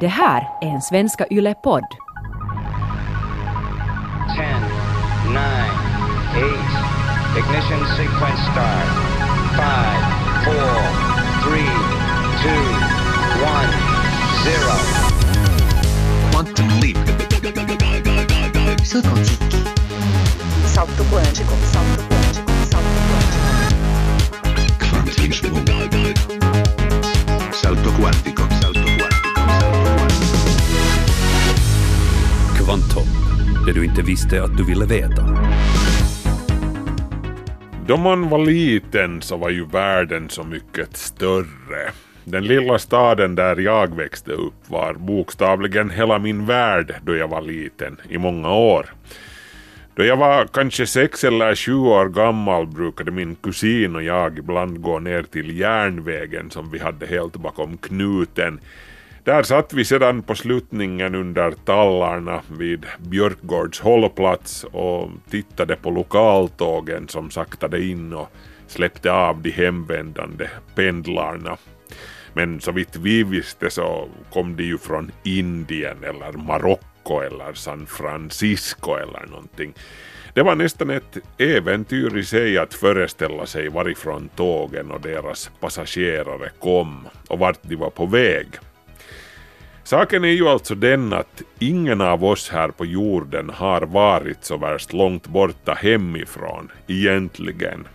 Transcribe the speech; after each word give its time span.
Det 0.00 0.08
här 0.08 0.48
är 0.60 0.66
en 0.66 0.82
Svenska 0.82 1.26
Yle-podd. 1.30 1.84
10, 4.36 4.46
9, 5.28 5.40
8, 6.36 6.58
ignition 7.38 7.86
sequence 7.96 8.42
start. 8.52 8.88
5, 9.56 9.66
4, 10.44 10.54
3, 11.44 11.60
2, 12.42 12.50
1, 13.42 13.70
0. 14.44 14.98
Quantum 16.32 16.68
leap. 16.80 16.98
Salto 18.84 19.08
quântico. 19.10 19.56
Salto 20.66 21.04
quântico. 21.10 21.54
Salto 22.70 23.00
quântico. 23.08 23.48
Salto 27.52 27.90
quântico. 27.92 28.37
Kvantum, 32.68 33.08
det 33.66 33.72
du 33.72 33.84
inte 33.84 34.02
visste 34.02 34.42
att 34.42 34.56
du 34.56 34.64
ville 34.64 34.86
veta. 34.86 35.22
Då 37.86 37.96
man 37.96 38.28
var 38.28 38.38
liten 38.38 39.22
så 39.22 39.36
var 39.36 39.50
ju 39.50 39.66
världen 39.66 40.28
så 40.28 40.44
mycket 40.44 40.96
större. 40.96 41.90
Den 42.24 42.44
lilla 42.44 42.78
staden 42.78 43.34
där 43.34 43.56
jag 43.56 43.96
växte 43.96 44.32
upp 44.32 44.54
var 44.70 44.94
bokstavligen 44.94 45.90
hela 45.90 46.18
min 46.18 46.46
värld 46.46 46.94
då 47.02 47.16
jag 47.16 47.28
var 47.28 47.42
liten 47.42 47.96
i 48.08 48.18
många 48.18 48.52
år. 48.52 48.86
Då 49.94 50.04
jag 50.04 50.16
var 50.16 50.46
kanske 50.46 50.86
sex 50.86 51.24
eller 51.24 51.54
sju 51.54 51.74
år 51.74 52.08
gammal 52.08 52.66
brukade 52.66 53.10
min 53.10 53.34
kusin 53.34 53.96
och 53.96 54.02
jag 54.02 54.38
ibland 54.38 54.80
gå 54.80 54.98
ner 54.98 55.22
till 55.22 55.58
järnvägen 55.58 56.50
som 56.50 56.70
vi 56.70 56.78
hade 56.78 57.06
helt 57.06 57.36
bakom 57.36 57.76
knuten. 57.76 58.60
Där 59.28 59.42
satt 59.42 59.72
vi 59.72 59.84
sedan 59.84 60.22
på 60.22 60.34
sluttningen 60.34 61.14
under 61.14 61.50
tallarna 61.50 62.42
vid 62.58 62.86
Björkgårds 62.98 63.80
hållplats 63.80 64.64
och 64.64 65.10
tittade 65.30 65.76
på 65.76 65.90
lokaltågen 65.90 67.08
som 67.08 67.30
saktade 67.30 67.84
in 67.84 68.12
och 68.12 68.28
släppte 68.66 69.12
av 69.12 69.42
de 69.42 69.50
hemvändande 69.50 70.48
pendlarna. 70.74 71.56
Men 72.32 72.60
så 72.60 72.72
vitt 72.72 72.96
vi 72.96 73.22
visste 73.22 73.70
så 73.70 74.08
kom 74.32 74.56
de 74.56 74.62
ju 74.62 74.78
från 74.78 75.10
Indien 75.24 76.04
eller 76.04 76.32
Marocko 76.32 77.20
eller 77.20 77.52
San 77.52 77.86
Francisco 77.86 78.94
eller 78.94 79.26
någonting. 79.30 79.74
Det 80.34 80.42
var 80.42 80.54
nästan 80.54 80.90
ett 80.90 81.18
äventyr 81.38 82.16
i 82.16 82.24
sig 82.24 82.58
att 82.58 82.74
föreställa 82.74 83.46
sig 83.46 83.68
varifrån 83.68 84.28
tågen 84.36 84.90
och 84.90 85.00
deras 85.00 85.50
passagerare 85.60 86.50
kom 86.60 87.08
och 87.28 87.38
vart 87.38 87.58
de 87.62 87.76
var 87.76 87.90
på 87.90 88.06
väg. 88.06 88.46
Saken 89.88 90.24
är 90.24 90.28
ju 90.28 90.48
alltså 90.48 90.74
den 90.74 91.12
att 91.12 91.42
ingen 91.58 92.00
av 92.00 92.24
oss 92.24 92.50
här 92.50 92.68
på 92.68 92.86
jorden 92.86 93.50
har 93.50 93.80
varit 93.80 94.44
så 94.44 94.56
värst 94.56 94.92
långt 94.92 95.26
borta 95.26 95.74
hemifrån, 95.74 96.72
egentligen. 96.86 97.86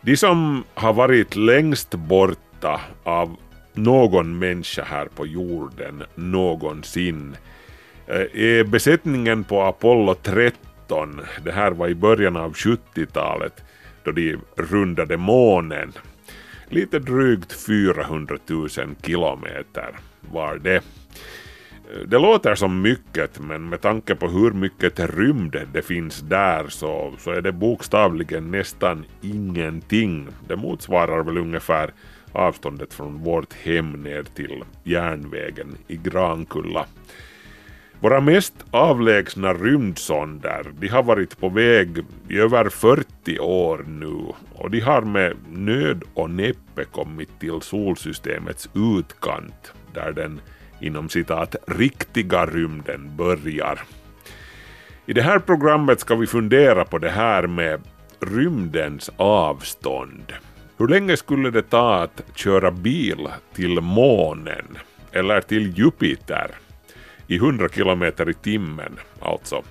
De 0.00 0.16
som 0.16 0.64
har 0.74 0.92
varit 0.92 1.36
längst 1.36 1.94
borta 1.94 2.80
av 3.02 3.36
någon 3.72 4.38
människa 4.38 4.84
här 4.84 5.06
på 5.06 5.26
jorden 5.26 6.02
någonsin 6.14 7.36
eh, 8.06 8.42
är 8.42 8.64
besättningen 8.64 9.44
på 9.44 9.62
Apollo 9.62 10.14
13. 10.14 11.20
Det 11.44 11.52
här 11.52 11.70
var 11.70 11.88
i 11.88 11.94
början 11.94 12.36
av 12.36 12.52
70-talet 12.52 13.64
då 14.02 14.12
de 14.12 14.36
rundade 14.56 15.16
månen. 15.16 15.92
Lite 16.68 16.98
drygt 16.98 17.52
400 17.66 18.38
000 18.48 18.68
kilometer 19.02 19.94
var 20.20 20.58
det. 20.58 20.82
Det 22.06 22.18
låter 22.18 22.54
som 22.54 22.82
mycket, 22.82 23.40
men 23.40 23.68
med 23.68 23.80
tanke 23.80 24.14
på 24.14 24.28
hur 24.28 24.50
mycket 24.50 25.00
rymd 25.16 25.56
det 25.72 25.82
finns 25.82 26.20
där 26.20 26.68
så, 26.68 27.12
så 27.18 27.30
är 27.30 27.40
det 27.40 27.52
bokstavligen 27.52 28.50
nästan 28.50 29.04
ingenting. 29.22 30.28
Det 30.48 30.56
motsvarar 30.56 31.22
väl 31.22 31.38
ungefär 31.38 31.90
avståndet 32.32 32.94
från 32.94 33.22
vårt 33.22 33.52
hem 33.52 33.92
ner 33.92 34.22
till 34.22 34.64
järnvägen 34.84 35.76
i 35.88 35.96
Grankulla. 35.96 36.86
Våra 38.00 38.20
mest 38.20 38.54
avlägsna 38.70 39.54
rymdsonder 39.54 40.66
de 40.80 40.88
har 40.88 41.02
varit 41.02 41.38
på 41.38 41.48
väg 41.48 42.04
i 42.28 42.38
över 42.38 42.68
40 42.68 43.38
år 43.38 43.84
nu 43.88 44.32
och 44.54 44.70
de 44.70 44.80
har 44.80 45.02
med 45.02 45.36
nöd 45.48 46.02
och 46.14 46.30
näppe 46.30 46.84
kommit 46.84 47.40
till 47.40 47.60
solsystemets 47.60 48.68
utkant 48.74 49.72
där 49.94 50.12
den 50.12 50.40
inom 50.80 51.08
citat 51.08 51.56
riktiga 51.66 52.46
rymden 52.46 53.16
börjar. 53.16 53.80
I 55.06 55.12
det 55.12 55.22
här 55.22 55.38
programmet 55.38 56.00
ska 56.00 56.14
vi 56.14 56.26
fundera 56.26 56.84
på 56.84 56.98
det 56.98 57.10
här 57.10 57.46
med 57.46 57.80
rymdens 58.20 59.10
avstånd. 59.16 60.32
Hur 60.78 60.88
länge 60.88 61.16
skulle 61.16 61.50
det 61.50 61.62
ta 61.62 61.94
att 61.94 62.22
köra 62.34 62.70
bil 62.70 63.28
till 63.54 63.80
månen 63.80 64.78
eller 65.12 65.40
till 65.40 65.78
Jupiter 65.78 66.50
i 67.26 67.36
100 67.36 67.68
kilometer 67.68 68.30
i 68.30 68.34
timmen 68.34 68.92
alltså? 69.20 69.62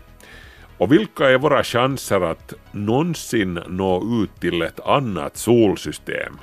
Och 0.78 0.92
vilka 0.92 1.30
är 1.30 1.38
våra 1.38 1.64
chanser 1.64 2.22
att 2.22 2.54
någonsin 2.72 3.60
nå 3.68 4.24
ut 4.24 4.40
till 4.40 4.62
ett 4.62 4.80
annat 4.80 5.38
solsystem? 5.38 6.38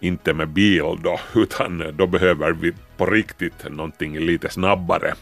Inte 0.00 0.34
med 0.34 0.48
bil 0.48 0.98
då, 1.02 1.20
utan 1.40 1.84
då 1.96 2.06
behöver 2.06 2.52
vi 2.52 2.72
på 3.02 3.06
riktigt 3.06 3.70
någonting 3.70 4.18
lite 4.18 4.48
snabbare. 4.50 5.14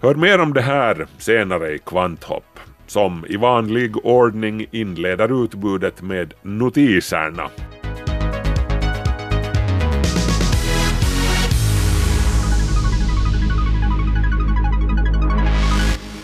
Hör 0.00 0.14
mer 0.14 0.40
om 0.40 0.52
det 0.52 0.62
här 0.62 1.06
senare 1.18 1.74
i 1.74 1.78
Kvanthopp, 1.78 2.58
som 2.86 3.26
i 3.28 3.36
vanlig 3.36 3.96
ordning 3.96 4.66
inleder 4.70 5.44
utbudet 5.44 6.02
med 6.02 6.34
notiserna. 6.42 7.50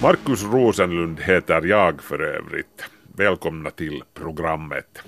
Markus 0.02 0.44
Rosenlund 0.44 1.20
heter 1.20 1.62
jag 1.62 2.02
för 2.02 2.22
övrigt. 2.22 2.84
Välkomna 3.16 3.70
till 3.70 4.02
programmet. 4.14 5.02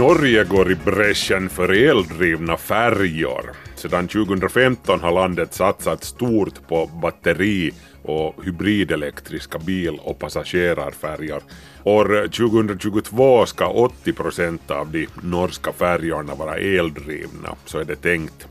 Norge 0.00 0.44
går 0.44 0.72
i 0.72 0.74
bräschen 0.74 1.48
för 1.48 1.72
eldrivna 1.72 2.56
färjor. 2.56 3.50
Sedan 3.74 4.08
2015 4.08 5.00
har 5.00 5.12
landet 5.12 5.54
satsat 5.54 6.04
stort 6.04 6.68
på 6.68 6.86
batteri 6.86 7.72
och 8.02 8.44
hybridelektriska 8.44 9.58
bil 9.58 9.98
och 10.02 10.18
passagerarfärjor. 10.18 11.42
År 11.84 12.28
2022 12.28 13.46
ska 13.46 13.68
80 13.68 14.12
procent 14.12 14.70
av 14.70 14.90
de 14.90 15.08
norska 15.22 15.72
färjorna 15.72 16.34
vara 16.34 16.56
eldrivna, 16.56 17.54
så 17.64 17.78
är 17.78 17.84
det 17.84 17.96
tänkt. 17.96 18.48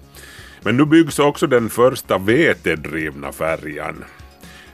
Men 0.61 0.77
nu 0.77 0.85
byggs 0.85 1.19
också 1.19 1.47
den 1.47 1.69
första 1.69 2.17
vetedrivna 2.17 3.31
färjan. 3.31 4.03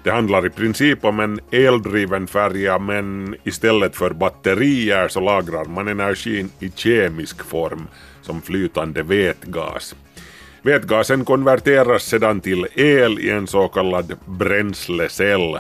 Det 0.06 0.12
handlar 0.12 0.46
i 0.46 0.50
princip 0.50 1.06
om 1.06 1.20
en 1.20 1.40
eldriven 1.52 2.28
färja 2.28 2.80
men 2.80 3.36
istället 3.44 3.96
för 3.96 4.14
batterier 4.14 5.08
så 5.08 5.20
lagrar 5.20 5.66
man 5.66 5.88
energin 5.88 6.50
i 6.60 6.72
kemisk 6.76 7.44
form 7.44 7.88
som 8.22 8.42
flytande 8.42 9.04
vätgas. 9.04 9.96
Vätgasen 10.62 11.26
konverteras 11.26 12.04
sedan 12.04 12.42
till 12.42 12.68
el 12.76 13.20
i 13.20 13.30
en 13.30 13.48
så 13.48 13.68
kallad 13.68 14.14
bränslecell. 14.26 15.60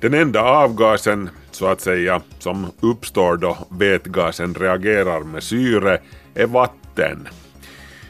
Den 0.00 0.14
enda 0.14 0.42
avgasen, 0.42 1.30
så 1.50 1.66
att 1.66 1.80
säga, 1.80 2.20
som 2.38 2.66
uppstår 2.80 3.36
då 3.36 3.58
vätgasen 3.70 4.54
reagerar 4.54 5.20
med 5.20 5.42
syre 5.42 5.98
är 6.34 6.46
vatten. 6.46 7.28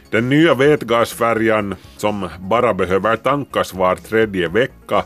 Den 0.09 0.29
nya 0.29 0.53
vätgasfärjan, 0.53 1.75
som 1.97 2.29
bara 2.39 2.73
behöver 2.73 3.15
tankas 3.15 3.73
var 3.73 3.95
tredje 3.95 4.47
vecka, 4.47 5.03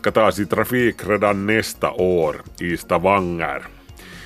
ska 0.00 0.10
tas 0.10 0.38
i 0.38 0.46
trafik 0.46 0.96
redan 1.06 1.46
nästa 1.46 1.90
år 1.90 2.36
i 2.60 2.76
Stavanger. 2.76 3.62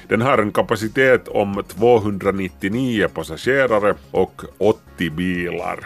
Den 0.08 0.22
har 0.22 0.38
en 0.38 0.52
kapacitet 0.52 1.28
om 1.28 1.62
299 1.68 3.08
passagerare 3.14 3.94
och 4.10 4.42
80 4.58 5.10
bilar. 5.10 5.78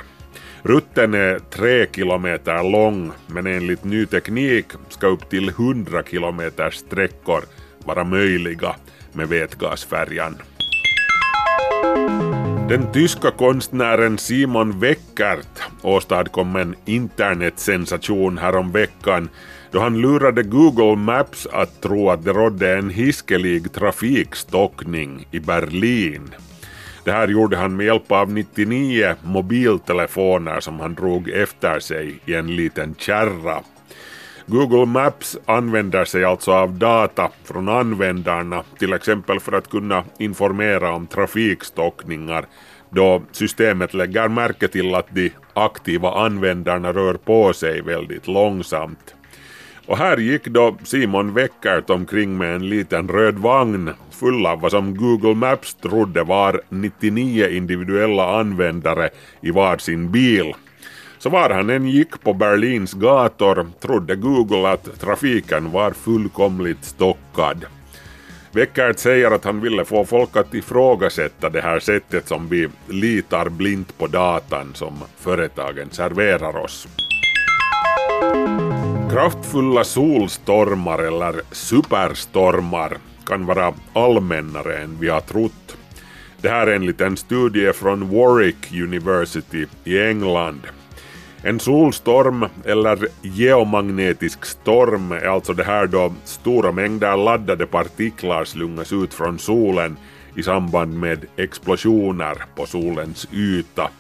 Rutten 0.63 1.15
är 1.15 1.39
3 1.39 1.87
kilometer 1.93 2.71
lång 2.73 3.13
men 3.27 3.47
enligt 3.47 3.85
ny 3.85 4.07
teknik 4.07 4.67
ska 4.89 5.07
upp 5.07 5.31
till 5.31 5.49
100 5.49 6.03
kilometers 6.11 6.75
sträckor 6.75 7.43
vara 7.85 8.05
möjliga 8.05 8.77
med 9.13 9.29
vätgasfärjan. 9.29 10.37
Den 12.69 12.93
tyska 12.93 13.31
konstnären 13.31 14.19
Simon 14.19 14.81
Weckert 14.81 15.63
åstadkom 15.83 16.57
en 16.57 16.75
internetsensation 16.85 18.39
häromveckan 18.39 19.29
då 19.71 19.81
han 19.81 20.01
lurade 20.01 20.43
Google 20.43 20.97
Maps 20.97 21.47
att 21.53 21.81
tro 21.81 22.11
att 22.11 22.25
det 22.25 22.33
rådde 22.33 22.79
en 22.79 22.91
hiskelig 22.91 23.73
trafikstockning 23.73 25.27
i 25.31 25.41
Berlin. 25.41 26.35
Det 27.05 27.13
här 27.13 27.29
gjorde 27.29 27.57
han 27.57 27.77
med 27.77 27.87
hjälp 27.87 28.13
av 28.13 28.33
99 28.33 29.15
mobiltelefoner 29.23 30.61
som 30.61 30.81
han 30.81 30.95
drog 30.95 31.29
efter 31.29 31.81
sig 31.81 32.21
i 32.27 32.35
en 32.35 32.57
liten 32.57 32.95
kärra. 32.99 33.63
Google 34.47 34.87
Maps 34.87 35.39
använder 35.47 36.05
sig 36.05 36.25
alltså 36.25 36.53
av 36.53 36.73
data 36.73 37.31
från 37.45 37.69
användarna, 37.69 38.63
till 38.79 38.93
exempel 38.93 39.41
för 39.41 39.53
att 39.53 39.71
kunna 39.71 40.05
informera 40.19 40.93
om 40.93 41.07
trafikstockningar, 41.07 42.47
då 42.91 43.23
systemet 43.33 43.95
lägger 43.95 44.29
märke 44.29 44.69
till 44.69 44.95
att 44.95 45.15
de 45.15 45.33
aktiva 45.55 46.25
användarna 46.25 46.93
rör 46.93 47.15
på 47.15 47.53
sig 47.53 47.81
väldigt 47.81 48.29
långsamt. 48.29 49.15
Och 49.89 49.99
här 49.99 50.17
gick 50.17 50.45
då 50.45 50.77
Simon 50.85 51.35
Weckert 51.35 51.91
omkring 51.91 52.39
med 52.39 52.55
en 52.55 52.69
liten 52.69 53.09
röd 53.09 53.39
vagn 53.39 53.91
full 54.11 54.47
av 54.47 54.61
vad 54.61 54.71
som 54.71 54.97
Google 54.97 55.35
Maps 55.35 55.75
trodde 55.75 56.25
var 56.25 56.61
99 56.69 57.49
individuella 57.49 58.41
användare 58.41 59.11
i 59.41 59.51
var 59.51 59.79
sin 59.79 60.11
bil. 60.11 60.55
Så 61.19 61.31
var 61.31 61.51
han 61.51 61.71
än 61.71 61.89
gick 61.89 62.21
på 62.23 62.35
Berlins 62.35 62.93
gator 62.93 63.67
trodde 63.81 64.17
Google 64.17 64.69
att 64.69 65.01
trafiken 65.01 65.71
var 65.73 65.91
fullkomligt 65.91 66.85
stockad. 66.85 67.65
Weckert 68.53 68.99
säger 68.99 69.31
att 69.31 69.45
han 69.45 69.61
ville 69.61 69.85
få 69.85 70.05
folk 70.05 70.37
att 70.37 70.55
ifrågasätta 70.55 71.49
det 71.49 71.61
här 71.61 71.81
sättet 71.81 72.29
som 72.29 72.49
vi 72.49 72.69
litar 72.89 73.49
blint 73.49 73.99
på 73.99 74.07
datan 74.07 74.75
som 74.75 74.95
företagen 75.17 75.91
serverar 75.91 76.57
oss. 76.57 76.89
Kraftfulla 79.11 79.85
solstormar 79.85 80.99
eller 80.99 81.41
superstormar 81.53 82.97
kan 83.27 83.47
vara 83.47 83.75
allmännare 83.93 84.79
än 84.79 84.97
vi 85.01 85.09
har 85.09 85.21
trott. 85.21 85.77
Det 86.41 86.49
här 86.49 86.67
är 86.67 86.75
enligt 86.75 87.01
en 87.01 87.17
studie 87.17 87.73
från 87.73 88.11
Warwick 88.11 88.73
University 88.73 89.67
i 89.85 90.03
England. 90.03 90.61
En 91.43 91.61
solstorm 91.61 92.47
eller 92.65 93.09
geomagnetisk 93.23 94.45
storm 94.45 95.13
är 95.13 95.27
alltså 95.27 95.53
det 95.53 95.65
här 95.65 95.87
då 95.87 96.13
stora 96.25 96.73
mängder 96.73 97.17
laddade 97.17 97.67
partiklar 97.67 98.45
slungas 98.45 98.93
ut 98.93 99.15
från 99.15 99.39
solen 99.39 99.97
i 100.37 100.43
samband 100.43 101.01
med 101.01 101.27
explosioner 101.37 102.45
på 102.57 102.67
solens 102.67 103.29
yta. 103.33 103.91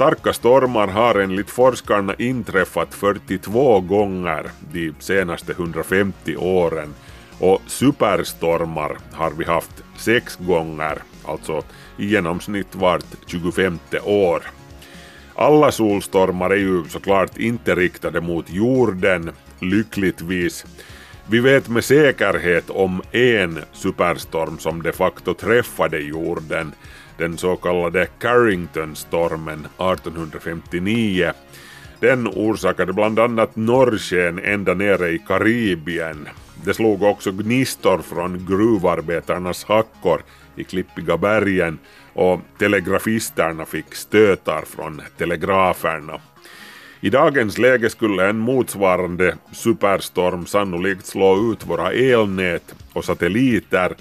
Starka 0.00 0.32
stormar 0.32 0.88
har 0.88 1.14
enligt 1.14 1.50
forskarna 1.50 2.14
inträffat 2.14 2.94
42 2.94 3.80
gånger 3.80 4.50
de 4.72 4.92
senaste 4.98 5.52
150 5.52 6.36
åren 6.36 6.94
och 7.38 7.60
superstormar 7.66 8.98
har 9.12 9.30
vi 9.30 9.44
haft 9.44 9.84
sex 9.96 10.36
gånger, 10.36 10.98
alltså 11.24 11.62
i 11.98 12.06
genomsnitt 12.06 12.74
vart 12.74 13.04
25 13.26 13.78
år. 14.04 14.42
Alla 15.34 15.72
solstormar 15.72 16.50
är 16.50 16.56
ju 16.56 16.84
såklart 16.88 17.38
inte 17.38 17.74
riktade 17.74 18.20
mot 18.20 18.50
jorden, 18.50 19.30
lyckligtvis. 19.58 20.66
Vi 21.30 21.40
vet 21.40 21.68
med 21.68 21.84
säkerhet 21.84 22.70
om 22.70 23.02
en 23.12 23.58
superstorm 23.72 24.58
som 24.58 24.82
de 24.82 24.92
facto 24.92 25.34
träffade 25.34 25.98
jorden, 25.98 26.72
den 27.18 27.38
så 27.38 27.56
kallade 27.56 28.06
Carringtonstormen 28.06 29.58
1859. 29.60 31.32
Den 32.00 32.28
orsakade 32.28 32.92
bland 32.92 33.18
annat 33.18 33.56
norrsken 33.56 34.38
ända 34.38 34.74
nere 34.74 35.08
i 35.08 35.18
Karibien. 35.18 36.28
Det 36.64 36.74
slog 36.74 37.02
också 37.02 37.32
gnistor 37.32 37.98
från 37.98 38.46
gruvarbetarnas 38.46 39.64
hackor 39.64 40.22
i 40.56 40.64
klippiga 40.64 41.16
bergen 41.16 41.78
och 42.12 42.40
telegrafisterna 42.58 43.64
fick 43.64 43.94
stötar 43.94 44.62
från 44.62 45.02
telegraferna. 45.18 46.20
I 47.02 47.10
dagens 47.10 47.58
läge 47.58 47.90
skulle 47.90 48.28
en 48.28 48.38
motsvarande 48.38 49.36
superstorm 49.52 50.46
sannolikt 50.46 51.06
slå 51.06 51.52
ut 51.52 51.66
våra 51.66 51.92
elnät 51.92 52.74
och 52.92 53.04
satelliter, 53.04 53.94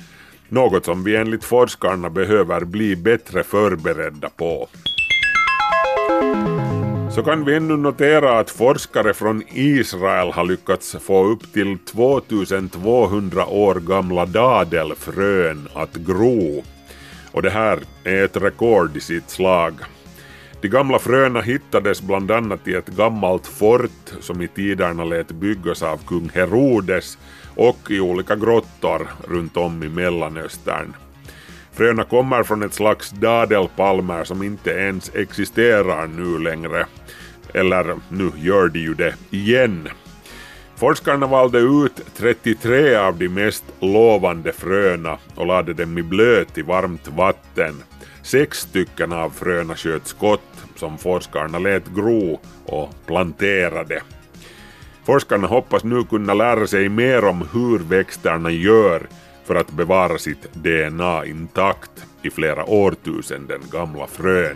något 0.50 0.86
som 0.86 1.04
vi 1.04 1.16
enligt 1.16 1.44
forskarna 1.44 2.10
behöver 2.10 2.66
bli 2.66 2.96
bättre 2.96 3.44
förberedda 3.44 4.30
på. 4.30 4.68
Så 7.12 7.24
kan 7.24 7.46
vi 7.46 7.56
ännu 7.56 7.78
notera 7.78 8.40
att 8.40 8.50
forskare 8.50 9.14
från 9.14 9.44
Israel 9.54 10.32
har 10.32 10.44
lyckats 10.44 10.96
få 11.02 11.26
upp 11.26 11.54
till 11.54 11.78
2200 11.78 13.46
år 13.46 13.76
gamla 13.76 14.26
dadelfrön 14.26 15.68
att 15.74 15.96
gro. 15.96 16.64
Och 17.32 17.42
det 17.42 17.50
här 17.50 17.80
är 18.04 18.26
ett 18.26 18.38
rekord 18.38 18.98
i 18.98 19.00
sitt 19.00 19.30
slag. 19.30 19.74
De 20.62 20.68
gamla 20.68 21.00
fröna 21.00 21.42
hittades 21.42 22.02
bland 22.02 22.32
annat 22.32 22.68
i 22.68 22.74
ett 22.74 22.88
gammalt 22.88 23.48
fort 23.48 24.14
som 24.20 24.42
i 24.42 24.48
tiderna 24.48 25.04
lät 25.04 25.32
byggas 25.32 25.84
av 25.84 25.98
kung 26.08 26.30
Herodes 26.34 27.18
och 27.56 27.92
i 27.92 28.00
olika 28.00 28.36
grottor 28.36 29.08
runt 29.28 29.58
om 29.58 29.84
i 29.84 29.90
Mellanöstern. 29.90 30.94
Fröna 31.72 32.04
kommer 32.04 32.44
från 32.44 32.64
ett 32.64 32.74
slags 32.74 33.10
dadelpalmer 33.10 34.24
som 34.24 34.44
inte 34.44 34.70
ens 34.70 35.16
existerar 35.16 36.08
nu 36.08 36.40
längre. 36.40 36.86
Eller 37.54 37.96
nu 38.10 38.32
gör 38.36 38.68
de 38.68 38.80
ju 38.80 38.94
det 38.94 39.16
igen. 39.30 39.88
Forskarna 40.76 41.28
valde 41.28 41.60
ut 41.60 42.02
33 42.18 42.96
av 42.96 43.18
de 43.18 43.30
mest 43.30 43.64
lovande 43.80 44.52
fröna 44.54 45.18
och 45.36 45.46
lade 45.46 45.74
dem 45.74 45.98
i 45.98 46.04
blöt 46.04 46.58
i 46.58 46.62
varmt 46.62 47.08
vatten. 47.08 47.84
Sex 48.30 48.60
stycken 48.60 49.12
av 49.12 49.30
fröna 49.30 49.76
sköt 49.76 50.08
skott 50.08 50.66
som 50.76 50.98
forskarna 50.98 51.60
lät 51.60 51.88
gro 51.96 52.40
och 52.66 52.90
planterade. 53.06 54.02
Forskarna 55.06 55.48
hoppas 55.48 55.84
nu 55.84 56.04
kunna 56.04 56.34
lära 56.34 56.68
sig 56.68 56.90
mer 56.90 57.26
om 57.26 57.48
hur 57.54 57.80
växterna 57.80 58.52
gör 58.52 59.08
för 59.46 59.56
att 59.56 59.72
bevara 59.72 60.18
sitt 60.18 60.54
DNA 60.54 61.26
intakt 61.26 62.06
i 62.22 62.30
flera 62.30 62.66
årtusenden 62.66 63.62
gamla 63.72 64.08
frön. 64.08 64.56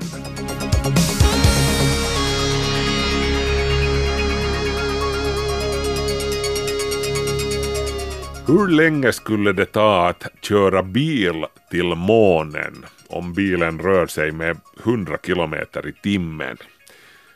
Hur 8.48 8.68
länge 8.68 9.12
skulle 9.12 9.54
det 9.54 9.66
ta 9.66 10.08
att 10.08 10.28
köra 10.42 10.84
bil 10.84 11.46
till 11.72 11.96
månen 11.96 12.86
om 13.08 13.34
bilen 13.34 13.80
rör 13.80 14.08
sig 14.08 14.32
med 14.32 14.58
100 14.84 15.18
kilometer 15.26 15.88
i 15.88 15.94
timmen? 15.94 16.58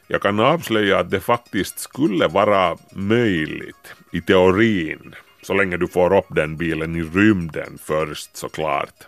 Jag 0.07 0.21
kan 0.21 0.39
avslöja 0.39 0.99
att 0.99 1.09
det 1.09 1.19
faktiskt 1.19 1.79
skulle 1.79 2.27
vara 2.27 2.77
möjligt 2.93 3.93
i 4.11 4.21
teorin 4.21 5.15
så 5.41 5.53
länge 5.53 5.77
du 5.77 5.87
får 5.87 6.17
upp 6.17 6.35
den 6.35 6.57
bilen 6.57 6.95
i 6.95 7.01
rymden 7.03 7.77
först 7.83 8.37
såklart. 8.37 9.07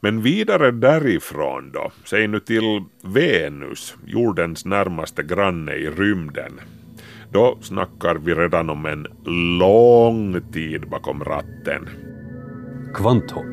Men 0.00 0.22
vidare 0.22 0.70
därifrån 0.70 1.70
då, 1.72 1.92
säg 2.04 2.28
nu 2.28 2.40
till 2.40 2.84
Venus, 3.02 3.94
jordens 4.06 4.64
närmaste 4.64 5.22
granne 5.22 5.72
i 5.72 5.90
rymden. 5.90 6.60
Då 7.32 7.58
snackar 7.60 8.14
vi 8.14 8.34
redan 8.34 8.70
om 8.70 8.86
en 8.86 9.06
lång 9.58 10.40
tid 10.52 10.88
bakom 10.88 11.24
ratten. 11.24 11.88
Kvanthopp. 12.94 13.44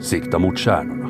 Sikta 0.00 0.38
mot 0.38 0.58
stjärnorna. 0.58 1.08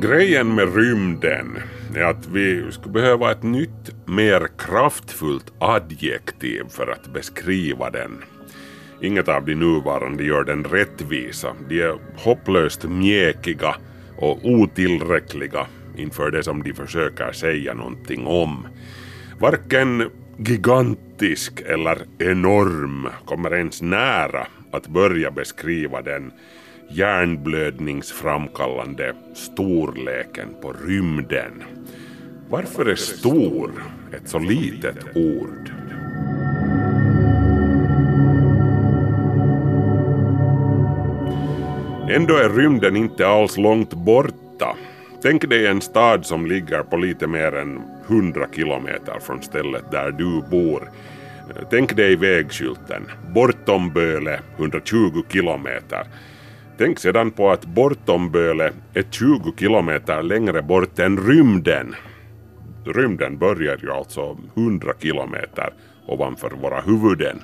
Grejen 0.00 0.54
med 0.54 0.76
rymden 0.76 1.58
är 1.94 2.04
att 2.04 2.28
vi 2.28 2.72
skulle 2.72 2.92
behöva 2.92 3.32
ett 3.32 3.42
nytt, 3.42 3.94
mer 4.04 4.48
kraftfullt 4.58 5.52
adjektiv 5.58 6.62
för 6.68 6.86
att 6.86 7.12
beskriva 7.12 7.90
den. 7.90 8.22
Inget 9.02 9.28
av 9.28 9.44
de 9.44 9.54
nuvarande 9.54 10.24
gör 10.24 10.44
den 10.44 10.64
rättvisa. 10.64 11.48
De 11.68 11.80
är 11.80 11.94
hopplöst 12.16 12.84
mjäkiga 12.84 13.76
och 14.18 14.38
otillräckliga 14.44 15.66
inför 15.96 16.30
det 16.30 16.42
som 16.42 16.62
de 16.62 16.72
försöker 16.72 17.32
säga 17.32 17.74
någonting 17.74 18.26
om. 18.26 18.66
Varken 19.38 20.10
gigantisk 20.36 21.60
eller 21.60 21.98
enorm 22.18 23.08
kommer 23.24 23.54
ens 23.54 23.82
nära 23.82 24.46
att 24.70 24.88
börja 24.88 25.30
beskriva 25.30 26.02
den 26.02 26.32
hjärnblödningsframkallande 26.90 29.14
storleken 29.34 30.48
på 30.62 30.72
rymden. 30.72 31.62
Varför 32.48 32.86
är 32.86 32.94
stor 32.94 33.70
ett 34.12 34.28
så 34.28 34.38
litet 34.38 35.16
ord? 35.16 35.70
Ändå 42.10 42.34
är 42.34 42.48
rymden 42.48 42.96
inte 42.96 43.28
alls 43.28 43.56
långt 43.56 43.94
borta. 43.94 44.76
Tänk 45.22 45.48
dig 45.48 45.66
en 45.66 45.80
stad 45.80 46.26
som 46.26 46.46
ligger 46.46 46.82
på 46.82 46.96
lite 46.96 47.26
mer 47.26 47.56
än 47.56 47.95
100 48.08 48.46
kilometer 48.52 49.18
från 49.20 49.42
stället 49.42 49.90
där 49.90 50.10
du 50.10 50.42
bor. 50.50 50.90
Tänk 51.70 51.96
dig 51.96 52.16
vägskylten, 52.16 53.02
bortom 53.34 53.92
Böle 53.92 54.40
120 54.58 55.22
kilometer. 55.28 56.06
Tänk 56.78 56.98
sedan 56.98 57.30
på 57.30 57.50
att 57.50 57.64
bortom 57.64 58.30
Böle 58.30 58.72
är 58.94 59.04
20 59.10 59.52
kilometer 59.58 60.22
längre 60.22 60.62
bort 60.62 60.98
än 60.98 61.28
rymden. 61.28 61.94
Rymden 62.84 63.38
börjar 63.38 63.78
ju 63.82 63.92
alltså 63.92 64.38
100 64.56 64.92
kilometer 64.98 65.72
ovanför 66.06 66.50
våra 66.50 66.80
huvuden. 66.80 67.38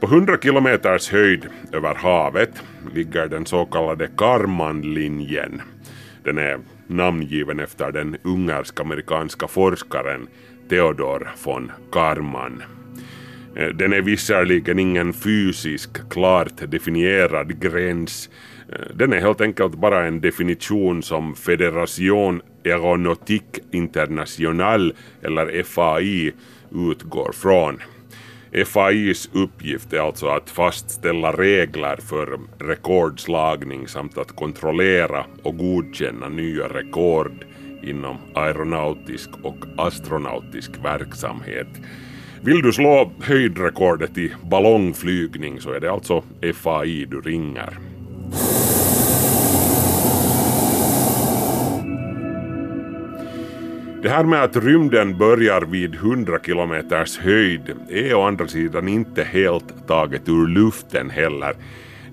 På 0.00 0.06
100 0.06 0.36
kilometers 0.42 1.10
höjd 1.12 1.46
över 1.72 1.94
havet 1.94 2.50
ligger 2.94 3.28
den 3.28 3.46
så 3.46 3.64
kallade 3.64 4.08
Karmanlinjen. 4.16 5.62
Den 6.24 6.38
är 6.38 6.58
namngiven 6.88 7.60
efter 7.60 7.92
den 7.92 8.16
ungersk-amerikanska 8.24 9.48
forskaren 9.48 10.28
Theodor 10.68 11.28
von 11.44 11.72
Karman. 11.92 12.62
Eh, 13.56 13.68
den 13.68 13.92
är 13.92 14.00
visserligen 14.00 14.78
ingen 14.78 15.12
fysisk, 15.12 16.10
klart 16.10 16.70
definierad 16.70 17.60
gräns. 17.60 18.30
Eh, 18.72 18.96
den 18.96 19.12
är 19.12 19.20
helt 19.20 19.40
enkelt 19.40 19.74
bara 19.74 20.06
en 20.06 20.20
definition 20.20 21.02
som 21.02 21.34
Federation 21.34 22.42
Aeronautique 22.64 23.60
Internationale, 23.70 24.92
eller 25.22 25.62
FAI, 25.62 26.32
utgår 26.72 27.32
från. 27.32 27.78
FAIs 28.66 29.30
uppgift 29.32 29.92
är 29.92 29.98
alltså 29.98 30.26
att 30.26 30.50
fastställa 30.50 31.32
regler 31.32 31.96
för 31.96 32.38
rekordslagning 32.58 33.88
samt 33.88 34.18
att 34.18 34.36
kontrollera 34.36 35.24
och 35.42 35.58
godkänna 35.58 36.28
nya 36.28 36.68
rekord 36.68 37.44
inom 37.82 38.16
aeronautisk 38.34 39.30
och 39.42 39.64
astronautisk 39.76 40.70
verksamhet. 40.84 41.68
Vill 42.40 42.62
du 42.62 42.72
slå 42.72 43.12
höjdrekordet 43.20 44.18
i 44.18 44.32
ballongflygning 44.50 45.60
så 45.60 45.72
är 45.72 45.80
det 45.80 45.92
alltså 45.92 46.22
FAI 46.54 47.04
du 47.04 47.20
ringer. 47.20 47.87
Det 54.02 54.08
här 54.08 54.24
med 54.24 54.42
att 54.42 54.56
rymden 54.56 55.18
börjar 55.18 55.60
vid 55.60 55.94
100 55.94 56.38
kilometers 56.46 57.18
höjd 57.18 57.76
är 57.88 58.14
å 58.14 58.22
andra 58.22 58.46
sidan 58.48 58.88
inte 58.88 59.22
helt 59.24 59.86
taget 59.86 60.28
ur 60.28 60.46
luften 60.46 61.10
heller. 61.10 61.50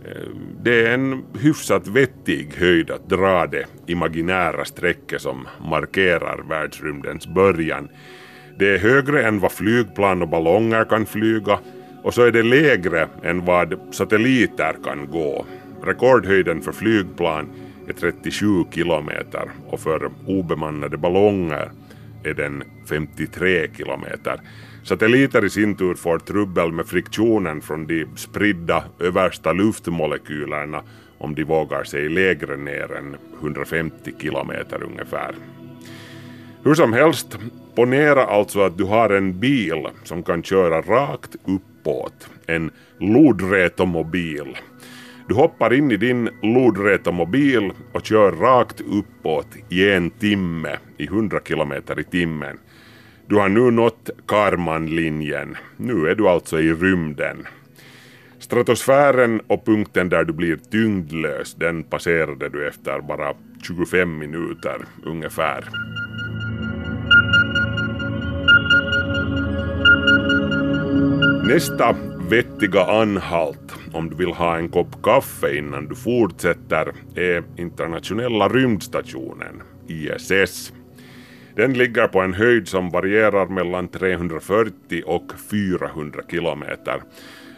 Eh, 0.06 0.30
det 0.62 0.88
är 0.88 0.94
en 0.94 1.24
hyfsat 1.40 1.88
vettig 1.88 2.54
höjd 2.58 2.92
att 2.92 3.10
dra 3.10 3.48
det 3.48 3.66
imaginära 3.86 4.66
strecket 4.66 5.22
som 5.22 5.48
markerar 5.70 6.44
världsrymdens 6.50 7.28
början. 7.28 7.90
Det 8.60 8.74
är 8.74 8.78
högre 8.78 9.28
än 9.28 9.40
vad 9.40 9.52
flygplan 9.52 10.22
och 10.22 10.30
ballonger 10.30 10.86
kan 10.86 11.06
flyga 11.06 11.60
och 12.04 12.14
så 12.14 12.22
är 12.22 12.32
det 12.32 12.44
lägre 12.44 13.08
än 13.24 13.46
vad 13.46 13.80
satelliter 13.92 14.76
kan 14.84 15.08
gå. 15.12 15.46
Rekordhöjden 15.84 16.62
för 16.62 16.72
flygplan 16.72 17.50
är 17.88 17.94
37 17.94 18.64
kilometer 18.72 19.52
och 19.68 19.80
för 19.80 20.12
obemannade 20.28 20.98
ballonger 20.98 21.72
är 22.24 22.34
den 22.34 22.64
53 22.90 23.68
kilometer. 23.78 24.42
Satelliter 24.84 25.46
i 25.46 25.50
sin 25.50 25.76
tur 25.76 25.96
får 25.96 26.20
trubbel 26.20 26.72
med 26.72 26.88
friktionen 26.88 27.62
från 27.62 27.88
de 27.88 28.06
spridda 28.16 28.84
översta 29.00 29.54
luftmolekylerna 29.54 30.84
om 31.18 31.36
de 31.36 31.44
vågar 31.44 31.84
sig 31.84 32.10
lägre 32.10 32.58
ner 32.58 32.96
än 32.98 33.16
150 33.40 34.14
kilometer 34.20 34.84
ungefär. 34.84 35.36
Hur 36.64 36.74
som 36.74 36.94
helst, 36.94 37.38
ponera 37.76 38.26
alltså 38.26 38.62
att 38.62 38.78
du 38.78 38.84
har 38.84 39.10
en 39.10 39.40
bil 39.40 39.88
som 40.04 40.24
kan 40.24 40.44
köra 40.44 40.82
rakt 40.82 41.36
uppåt, 41.46 42.30
en 42.48 42.72
lodrätomobil. 43.00 44.58
Du 45.28 45.36
hoppar 45.36 45.74
in 45.74 45.92
i 45.92 45.98
din 45.98 46.30
lodräta 46.42 47.12
mobil 47.12 47.72
och 47.92 48.06
kör 48.06 48.32
rakt 48.32 48.82
uppåt 48.82 49.48
i 49.70 49.92
en 49.92 50.10
timme 50.10 50.78
i 50.98 51.06
100 51.06 51.40
kilometer 51.48 52.00
i 52.00 52.04
timmen. 52.04 52.58
Du 53.28 53.36
har 53.36 53.50
nu 53.50 53.72
nått 53.72 54.10
Karmanlinjen. 54.26 55.58
Nu 55.78 56.10
är 56.10 56.16
du 56.16 56.28
alltså 56.28 56.60
i 56.60 56.74
rymden. 56.74 57.48
Stratosfären 58.40 59.42
och 59.48 59.66
punkten 59.66 60.10
där 60.10 60.24
du 60.24 60.34
blir 60.34 60.60
tyngdlös, 60.72 61.56
den 61.56 61.84
passerade 61.84 62.50
du 62.50 62.68
efter 62.68 63.02
bara 63.02 63.34
25 63.68 64.18
minuter 64.18 64.86
ungefär. 65.04 65.66
Nästa 71.48 71.96
vettiga 72.30 72.86
anhalt 72.86 73.65
om 73.96 74.10
du 74.10 74.16
vill 74.16 74.34
ha 74.34 74.58
en 74.58 74.70
kopp 74.70 75.04
kaffe 75.04 75.58
innan 75.58 75.88
du 75.88 75.96
fortsätter 75.96 76.92
är 77.16 77.44
internationella 77.58 78.48
rymdstationen, 78.50 79.64
ISS. 79.88 80.74
Den 81.56 81.74
ligger 81.74 82.08
på 82.08 82.22
en 82.22 82.34
höjd 82.34 82.68
som 82.68 82.90
varierar 82.90 83.46
mellan 83.48 83.88
340 83.88 85.04
och 85.06 85.32
400 85.52 86.22
kilometer. 86.32 87.02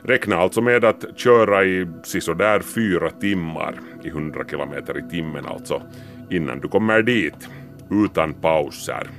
Räkna 0.03 0.35
alltså 0.35 0.61
med 0.61 0.85
att 0.85 1.05
köra 1.15 1.63
i 1.65 1.87
sisådär 2.03 2.59
fyra 2.59 3.09
timmar 3.09 3.79
i 4.03 4.07
100 4.07 4.43
kilometer 4.49 4.97
i 4.97 5.09
timmen 5.09 5.45
alltså 5.45 5.81
innan 6.29 6.59
du 6.59 6.67
kommer 6.67 7.01
dit, 7.01 7.49
utan 7.91 8.33
pauser. 8.33 9.09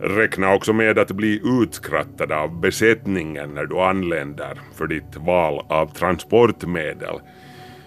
Räkna 0.00 0.54
också 0.54 0.72
med 0.72 0.98
att 0.98 1.10
bli 1.10 1.40
utskrattad 1.44 2.32
av 2.32 2.60
besättningen 2.60 3.54
när 3.54 3.66
du 3.66 3.78
anländer 3.78 4.60
för 4.74 4.86
ditt 4.86 5.16
val 5.16 5.66
av 5.68 5.86
transportmedel. 5.86 7.20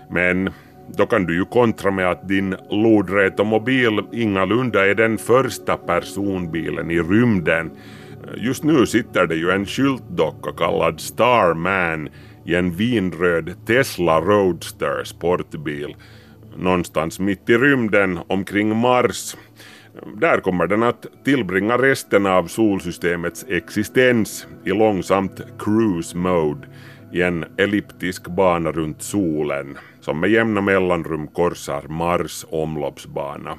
Men 0.10 0.50
då 0.98 1.06
kan 1.06 1.25
du 1.25 1.36
ju 1.36 1.46
kontra 1.46 1.91
med 1.91 2.12
att 2.12 2.27
din 2.27 2.56
lodrätomobil 2.70 4.00
ingalunda 4.12 4.88
är 4.88 4.96
den 4.96 5.18
första 5.18 5.77
personbilen 5.77 6.91
i 6.91 7.00
rymden. 7.00 7.72
Just 8.38 8.63
nu 8.63 8.86
sitter 8.86 9.27
det 9.27 9.36
ju 9.36 9.51
en 9.51 9.65
skyltdocka 9.65 10.51
kallad 10.58 11.00
Starman 11.00 12.10
i 12.46 12.56
en 12.56 12.72
vinröd 12.72 13.53
Tesla 13.65 14.22
Roadster 14.22 15.03
sportbil 15.03 15.96
någonstans 16.58 17.20
mitt 17.20 17.50
i 17.50 17.58
rymden 17.58 18.20
omkring 18.27 18.75
Mars. 18.77 19.36
Där 20.15 20.39
kommer 20.39 20.67
den 20.67 20.83
att 20.83 21.05
tillbringa 21.24 21.77
resten 21.77 22.25
av 22.25 22.48
solsystemets 22.48 23.45
existens 23.50 24.48
i 24.65 24.69
långsamt 24.69 25.41
cruise 25.60 26.17
mode 26.17 26.67
i 27.13 27.21
en 27.21 27.45
elliptisk 27.57 28.27
bana 28.27 28.71
runt 28.71 29.01
solen 29.01 29.77
som 30.00 30.19
med 30.19 30.29
jämna 30.29 30.62
mellanrum 30.62 31.27
korsar 31.27 31.88
Mars 31.88 32.45
omloppsbana. 32.50 33.57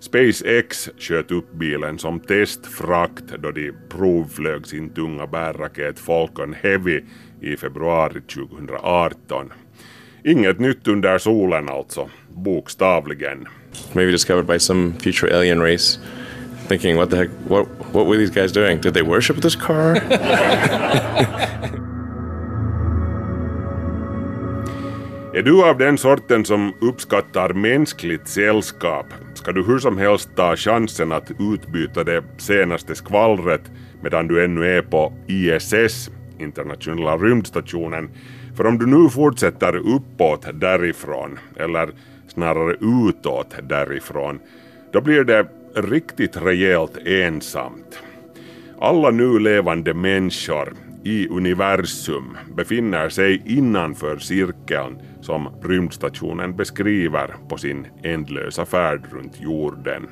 SpaceX 0.00 0.90
sköt 0.98 1.30
upp 1.30 1.52
bilen 1.52 1.98
som 1.98 2.20
testfrakt 2.20 3.24
då 3.38 3.50
de 3.50 3.72
provflög 3.88 4.66
sin 4.66 4.90
tunga 4.90 5.26
bärraket 5.26 5.98
Falcon 5.98 6.52
Heavy 6.62 7.04
i 7.40 7.56
februari 7.56 8.20
2018. 8.20 9.52
Inget 10.26 10.58
nytt 10.58 10.88
under 10.88 11.18
solen 11.18 11.68
alltså, 11.68 12.10
bokstavligen. 12.28 13.46
maybe 13.92 14.12
discovered 14.12 14.46
by 14.46 14.58
some 14.58 14.92
future 15.00 15.38
alien 15.38 15.62
race, 15.62 16.00
thinking, 16.68 16.96
"What 16.96 17.10
the 17.10 17.16
heck? 17.16 17.30
What 17.48 17.66
what 17.92 18.06
were 18.06 18.16
these 18.16 18.40
guys 18.40 18.52
doing? 18.52 18.80
Did 18.80 18.94
they 18.94 19.02
worship 19.02 19.42
this 19.42 19.56
car?" 19.56 19.96
Är 25.34 25.42
du 25.42 25.64
av 25.64 25.78
den 25.78 25.98
sorten 25.98 26.44
som 26.44 26.74
uppskattar 26.80 27.52
mänskligt 27.52 28.28
sällskap 28.28 29.06
ska 29.34 29.52
du 29.52 29.64
hur 29.64 29.78
som 29.78 29.98
helst 29.98 30.30
ta 30.36 30.56
chansen 30.56 31.12
att 31.12 31.30
utbyta 31.38 32.04
det 32.04 32.24
senaste 32.38 32.94
skvallret 32.94 33.70
medan 34.02 34.28
du 34.28 34.44
ännu 34.44 34.66
är 34.66 34.82
på 34.82 35.12
ISS, 35.26 36.10
internationella 36.38 37.16
rymdstationen. 37.16 38.10
För 38.56 38.66
om 38.66 38.78
du 38.78 38.86
nu 38.86 39.08
fortsätter 39.08 39.76
uppåt 39.76 40.46
därifrån, 40.60 41.38
eller 41.56 41.90
snarare 42.28 42.76
utåt 43.08 43.54
därifrån, 43.62 44.38
då 44.92 45.00
blir 45.00 45.24
det 45.24 45.46
riktigt 45.74 46.36
rejält 46.36 46.96
ensamt. 47.06 47.98
Alla 48.80 49.10
nu 49.10 49.38
levande 49.38 49.94
människor 49.94 50.74
i 51.04 51.28
universum 51.28 52.36
befinner 52.56 53.08
sig 53.08 53.42
innanför 53.46 54.18
cirkeln 54.18 54.98
som 55.20 55.48
rymdstationen 55.62 56.56
beskriver 56.56 57.34
på 57.48 57.56
sin 57.56 57.86
ändlösa 58.02 58.64
färd 58.64 59.02
runt 59.12 59.40
jorden. 59.40 60.06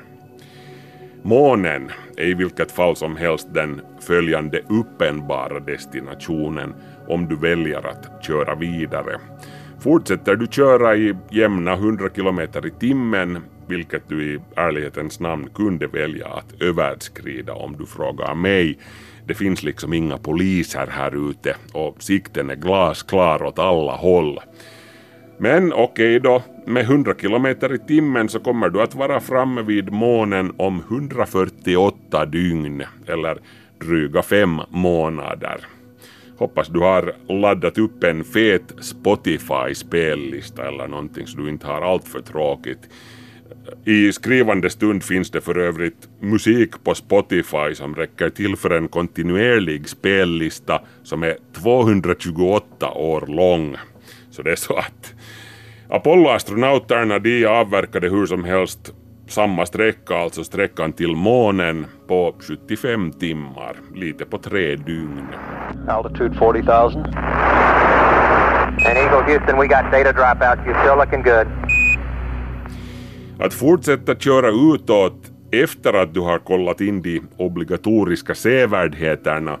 Månen 1.23 1.91
är 2.17 2.25
i 2.25 2.33
vilket 2.33 2.71
fall 2.71 2.95
som 2.95 3.15
helst 3.15 3.47
den 3.53 3.81
följande 3.99 4.61
uppenbara 4.69 5.59
destinationen 5.59 6.73
om 7.07 7.27
du 7.27 7.35
väljer 7.35 7.87
att 7.87 8.25
köra 8.25 8.55
vidare. 8.55 9.19
Fortsätter 9.79 10.35
du 10.35 10.47
köra 10.47 10.95
i 10.95 11.15
jämna 11.31 11.73
100 11.73 12.09
km 12.09 12.39
i 12.39 12.79
timmen 12.79 13.39
vilket 13.67 14.09
du 14.09 14.23
i 14.23 14.39
ärlighetens 14.55 15.19
namn 15.19 15.49
kunde 15.55 15.87
välja 15.87 16.27
att 16.27 16.61
överskrida 16.61 17.53
om 17.53 17.77
du 17.77 17.85
frågar 17.85 18.35
mig. 18.35 18.77
Det 19.27 19.33
finns 19.33 19.63
liksom 19.63 19.93
inga 19.93 20.17
poliser 20.17 20.87
här 20.87 21.29
ute 21.29 21.55
och 21.73 22.03
sikten 22.03 22.49
är 22.49 22.55
glasklar 22.55 23.43
åt 23.43 23.59
alla 23.59 23.95
håll. 23.95 24.39
Men 25.37 25.73
okej 25.73 26.19
då, 26.19 26.43
med 26.65 26.83
100 26.83 27.13
kilometer 27.21 27.73
i 27.73 27.79
timmen 27.79 28.29
så 28.29 28.39
kommer 28.39 28.69
du 28.69 28.81
att 28.81 28.95
vara 28.95 29.19
framme 29.19 29.61
vid 29.61 29.91
månen 29.91 30.53
om 30.57 30.79
148 30.79 32.25
dygn 32.25 32.83
eller 33.07 33.37
dryga 33.79 34.21
fem 34.21 34.61
månader. 34.69 35.65
Hoppas 36.43 36.67
du 36.67 36.79
har 36.79 37.15
laddat 37.27 37.77
upp 37.77 38.03
en 38.03 38.23
fet 38.23 38.73
Spotify-spellista 38.81 40.67
eller 40.67 40.87
någonting 40.87 41.27
så 41.27 41.37
du 41.37 41.49
inte 41.49 41.67
har 41.67 41.81
allt 41.81 42.07
för 42.07 42.21
tråkigt. 42.21 42.89
I 43.85 44.11
skrivande 44.11 44.69
stund 44.69 45.03
finns 45.03 45.31
det 45.31 45.41
för 45.41 45.57
övrigt 45.57 46.09
musik 46.19 46.83
på 46.83 46.95
Spotify 46.95 47.75
som 47.75 47.95
räcker 47.95 48.29
till 48.29 48.55
för 48.55 48.69
en 48.69 48.87
kontinuerlig 48.87 49.89
spellista 49.89 50.81
som 51.03 51.23
är 51.23 51.37
228 51.61 52.91
år 52.91 53.25
lång. 53.27 53.75
Så 54.31 54.41
det 54.41 54.51
är 54.51 54.55
så 54.55 54.73
att 54.73 55.13
Apollo-astronauterna 55.89 57.19
de 57.19 57.45
avverkade 57.45 58.09
hur 58.09 58.25
som 58.25 58.43
helst 58.43 58.93
samma 59.27 59.65
sträcka, 59.65 60.17
alltså 60.17 60.43
sträckan 60.43 60.93
till 60.93 61.15
månen, 61.15 61.85
på 62.07 62.35
75 62.39 63.11
timmar, 63.11 63.75
lite 63.95 64.25
på 64.25 64.37
tre 64.37 64.75
dygn. 64.75 65.27
Altitude 65.87 66.35
40,000. 66.35 67.01
And 68.85 68.97
Eagle 68.97 69.33
Houston, 69.33 69.57
we 69.57 69.67
got 69.67 69.91
data 69.91 70.11
dropout. 70.11 70.59
You're 70.65 70.83
still 70.83 70.97
looking 70.97 71.23
good. 71.23 71.47
Att 73.39 73.53
fortsätta 73.53 74.15
köra 74.15 74.73
utåt 74.73 75.31
efter 75.51 75.93
att 75.93 76.13
du 76.13 76.19
har 76.19 76.39
kollat 76.39 76.81
in 76.81 77.01
de 77.01 77.21
obligatoriska 77.37 78.35
sevärdheterna 78.35 79.57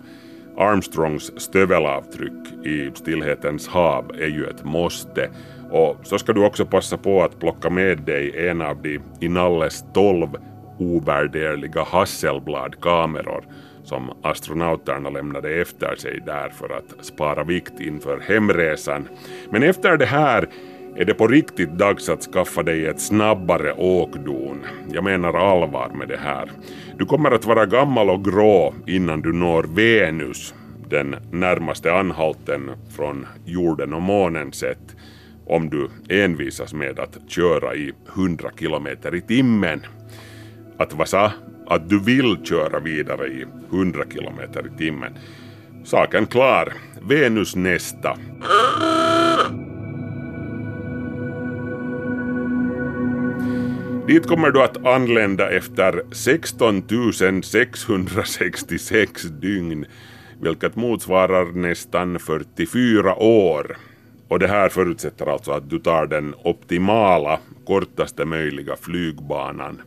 Armstrongs 0.57 1.31
stövelavtryck 1.41 2.65
i 2.65 2.91
stillhetens 2.93 3.67
hav 3.67 4.11
är 4.19 4.27
ju 4.27 4.45
ett 4.45 4.63
måste 4.63 5.29
och 5.73 5.97
så 6.03 6.19
ska 6.19 6.33
du 6.33 6.45
också 6.45 6.65
passa 6.65 6.97
på 6.97 7.23
att 7.23 7.39
plocka 7.39 7.69
med 7.69 8.01
dig 8.01 8.49
en 8.49 8.61
av 8.61 8.81
de 8.81 8.99
Inalles 9.19 9.85
12 9.93 10.27
ovärderliga 10.79 11.83
Hasselblad-kameror 11.83 13.43
som 13.83 14.11
astronauterna 14.21 15.09
lämnade 15.09 15.61
efter 15.61 15.95
sig 15.95 16.19
där 16.25 16.49
för 16.49 16.77
att 16.77 17.05
spara 17.05 17.43
vikt 17.43 17.79
inför 17.79 18.19
hemresan. 18.19 19.07
Men 19.49 19.63
efter 19.63 19.97
det 19.97 20.05
här 20.05 20.47
är 20.95 21.05
det 21.05 21.13
på 21.13 21.27
riktigt 21.27 21.71
dags 21.71 22.09
att 22.09 22.23
skaffa 22.23 22.63
dig 22.63 22.85
ett 22.85 23.01
snabbare 23.01 23.73
åkdon. 23.73 24.65
Jag 24.91 25.03
menar 25.03 25.33
allvar 25.33 25.89
med 25.89 26.07
det 26.07 26.17
här. 26.17 26.51
Du 26.97 27.05
kommer 27.05 27.31
att 27.31 27.45
vara 27.45 27.65
gammal 27.65 28.09
och 28.09 28.25
grå 28.25 28.73
innan 28.87 29.21
du 29.21 29.33
når 29.33 29.63
Venus, 29.63 30.53
den 30.89 31.15
närmaste 31.31 31.93
anhalten 31.93 32.71
från 32.95 33.27
jorden 33.45 33.93
och 33.93 34.01
månen 34.01 34.51
sett, 34.51 34.95
om 35.45 35.69
du 35.69 35.89
envisas 36.09 36.73
med 36.73 36.99
att 36.99 37.17
köra 37.27 37.75
i 37.75 37.91
100 38.15 38.49
kilometer 38.59 39.15
i 39.15 39.21
timmen. 39.21 39.81
Att 40.77 40.93
vad 40.93 41.09
sa? 41.09 41.31
Att 41.67 41.89
du 41.89 41.99
vill 41.99 42.37
köra 42.45 42.79
vidare 42.79 43.27
i 43.27 43.45
100 43.71 44.03
kilometer 44.13 44.67
i 44.73 44.77
timmen. 44.77 45.13
Saken 45.83 46.25
klar. 46.25 46.73
Venus 47.01 47.55
nästa. 47.55 48.17
Dit 54.07 54.27
kommer 54.27 54.51
du 54.51 54.63
att 54.63 54.85
anlända 54.85 55.51
efter 55.51 56.03
16 56.11 56.83
666 57.43 59.23
dygn, 59.23 59.85
vilket 60.41 60.75
motsvarar 60.75 61.45
nästan 61.45 62.19
44 62.19 63.15
år. 63.15 63.77
Och 64.27 64.39
det 64.39 64.47
här 64.47 64.69
förutsätter 64.69 65.25
alltså 65.25 65.51
att 65.51 65.69
du 65.69 65.79
tar 65.79 66.07
den 66.07 66.35
optimala, 66.43 67.39
kortaste 67.65 68.25
möjliga 68.25 68.75
flygbanan. 68.75 69.81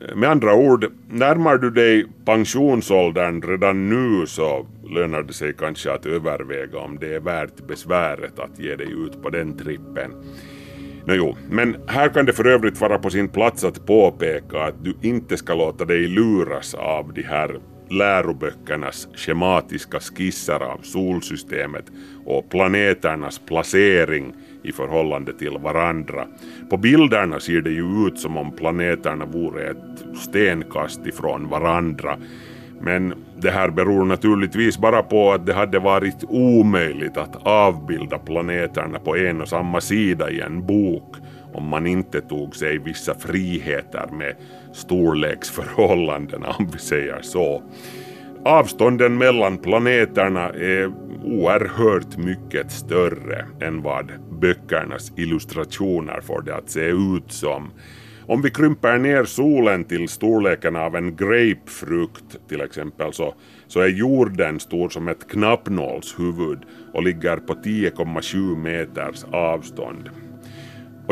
Eh, 0.00 0.16
med 0.16 0.30
andra 0.30 0.54
ord, 0.54 0.92
närmar 1.10 1.56
du 1.56 1.70
dig 1.70 2.06
pensionsåldern 2.24 3.42
redan 3.42 3.88
nu 3.88 4.26
så 4.26 4.66
lönar 4.90 5.22
det 5.22 5.32
sig 5.32 5.54
kanske 5.54 5.92
att 5.92 6.06
överväga 6.06 6.78
om 6.78 6.98
det 6.98 7.14
är 7.14 7.20
värt 7.20 7.66
besväret 7.66 8.38
att 8.38 8.58
ge 8.58 8.76
dig 8.76 8.92
ut 8.92 9.22
på 9.22 9.30
den 9.30 9.58
trippen. 9.58 10.12
Nå 11.04 11.14
jo, 11.14 11.36
men 11.50 11.76
här 11.86 12.08
kan 12.08 12.26
det 12.26 12.32
för 12.32 12.46
övrigt 12.46 12.80
vara 12.80 12.98
på 12.98 13.10
sin 13.10 13.28
plats 13.28 13.64
att 13.64 13.86
påpeka 13.86 14.62
att 14.62 14.84
du 14.84 14.94
inte 15.02 15.36
ska 15.36 15.54
låta 15.54 15.84
dig 15.84 16.08
luras 16.08 16.74
av 16.74 17.12
de 17.12 17.22
här 17.22 17.60
läroböckernas 17.92 19.08
schematiska 19.14 20.00
skisser 20.00 20.62
av 20.62 20.78
solsystemet 20.82 21.84
och 22.24 22.50
planeternas 22.50 23.38
placering 23.38 24.32
i 24.62 24.72
förhållande 24.72 25.32
till 25.32 25.58
varandra. 25.58 26.26
På 26.70 26.76
bilderna 26.76 27.40
ser 27.40 27.60
det 27.60 27.70
ju 27.70 28.06
ut 28.06 28.18
som 28.18 28.36
om 28.36 28.56
planeterna 28.56 29.24
vore 29.24 29.70
ett 29.70 30.18
stenkast 30.22 31.06
ifrån 31.06 31.48
varandra. 31.48 32.16
Men 32.80 33.14
det 33.40 33.50
här 33.50 33.70
beror 33.70 34.04
naturligtvis 34.04 34.78
bara 34.78 35.02
på 35.02 35.32
att 35.32 35.46
det 35.46 35.54
hade 35.54 35.78
varit 35.78 36.24
omöjligt 36.28 37.16
att 37.16 37.46
avbilda 37.46 38.18
planeterna 38.18 38.98
på 38.98 39.16
en 39.16 39.40
och 39.40 39.48
samma 39.48 39.80
sida 39.80 40.30
i 40.30 40.40
en 40.40 40.66
bok 40.66 41.16
om 41.54 41.68
man 41.68 41.86
inte 41.86 42.20
tog 42.20 42.56
sig 42.56 42.78
vissa 42.78 43.14
friheter 43.14 44.06
med 44.12 44.36
storleksförhållandena 44.72 46.50
om 46.58 46.68
vi 46.72 46.78
säger 46.78 47.22
så. 47.22 47.62
Avstånden 48.44 49.18
mellan 49.18 49.58
planeterna 49.58 50.48
är 50.48 50.92
oerhört 51.24 52.16
mycket 52.16 52.72
större 52.72 53.46
än 53.60 53.82
vad 53.82 54.12
böckernas 54.40 55.12
illustrationer 55.16 56.20
får 56.20 56.42
det 56.42 56.56
att 56.56 56.70
se 56.70 56.84
ut 56.86 57.32
som. 57.32 57.70
Om 58.26 58.42
vi 58.42 58.50
krymper 58.50 58.98
ner 58.98 59.24
solen 59.24 59.84
till 59.84 60.08
storleken 60.08 60.76
av 60.76 60.96
en 60.96 61.16
grapefrukt 61.16 62.48
till 62.48 62.60
exempel 62.60 63.12
så, 63.12 63.34
så 63.66 63.80
är 63.80 63.88
jorden 63.88 64.60
stor 64.60 64.88
som 64.88 65.08
ett 65.08 65.28
knappnålshuvud 65.30 66.58
och 66.92 67.02
ligger 67.02 67.36
på 67.36 67.54
10,7 67.54 68.56
meters 68.56 69.24
avstånd. 69.24 70.10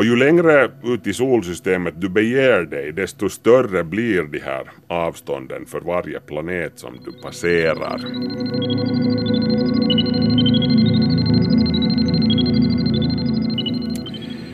Och 0.01 0.05
ju 0.05 0.15
längre 0.15 0.71
ut 0.83 1.07
i 1.07 1.13
solsystemet 1.13 1.93
du 1.97 2.09
beger 2.09 2.61
dig 2.61 2.91
desto 2.91 3.29
större 3.29 3.83
blir 3.83 4.23
de 4.23 4.39
här 4.39 4.71
avstånden 4.87 5.65
för 5.65 5.81
varje 5.81 6.19
planet 6.19 6.79
som 6.79 6.93
du 7.05 7.21
passerar. 7.21 8.01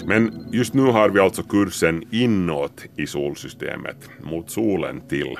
Men 0.07 0.47
just 0.51 0.73
nu 0.73 0.81
har 0.81 1.09
vi 1.09 1.19
alltså 1.19 1.43
kursen 1.43 2.03
inåt 2.11 2.85
i 2.95 3.07
solsystemet, 3.07 4.09
mot 4.21 4.49
solen 4.49 5.01
till. 5.09 5.35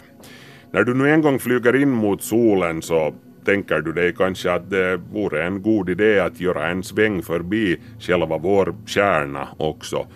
När 0.72 0.84
du 0.84 0.94
nu 0.94 1.10
en 1.10 1.22
gång 1.22 1.40
flyger 1.40 1.76
in 1.76 1.92
mot 1.92 2.24
solen 2.24 2.82
så 2.82 3.14
tänker 3.48 3.82
du 3.82 3.92
dig 3.94 4.14
kanske 4.14 4.52
att 4.52 4.70
det 4.70 4.98
vore 5.12 5.46
en 5.46 5.62
god 5.62 5.90
idé 5.90 6.20
att 6.20 6.40
göra 6.40 6.68
en 6.68 6.84
sväng 6.84 7.22
förbi 7.22 7.78
själva 8.00 8.38
vår 8.38 8.76
kärna 8.86 9.48
också 9.58 10.08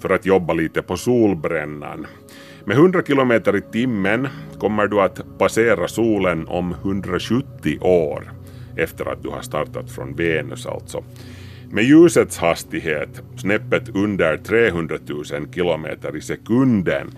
för 0.00 0.10
att 0.10 0.26
jobba 0.26 0.52
lite 0.52 0.82
på 0.82 0.96
solbrännan. 0.96 2.06
Med 2.64 2.76
100 2.76 3.02
kilometer 3.06 3.56
i 3.56 3.60
timmen 3.60 4.28
kommer 4.58 4.86
du 4.86 5.00
att 5.00 5.38
passera 5.38 5.88
solen 5.88 6.48
om 6.48 6.74
170 6.82 7.78
år 7.80 8.32
efter 8.76 9.12
att 9.12 9.22
du 9.22 9.28
har 9.28 9.42
startat 9.42 9.90
från 9.90 10.16
Venus 10.16 10.66
alltså. 10.66 11.04
Med 11.70 11.84
ljusets 11.84 12.38
hastighet, 12.38 13.22
snäppet 13.36 13.88
under 13.96 14.36
300 14.36 14.98
000 15.06 15.24
kilometer 15.54 16.16
i 16.16 16.20
sekunden, 16.20 17.10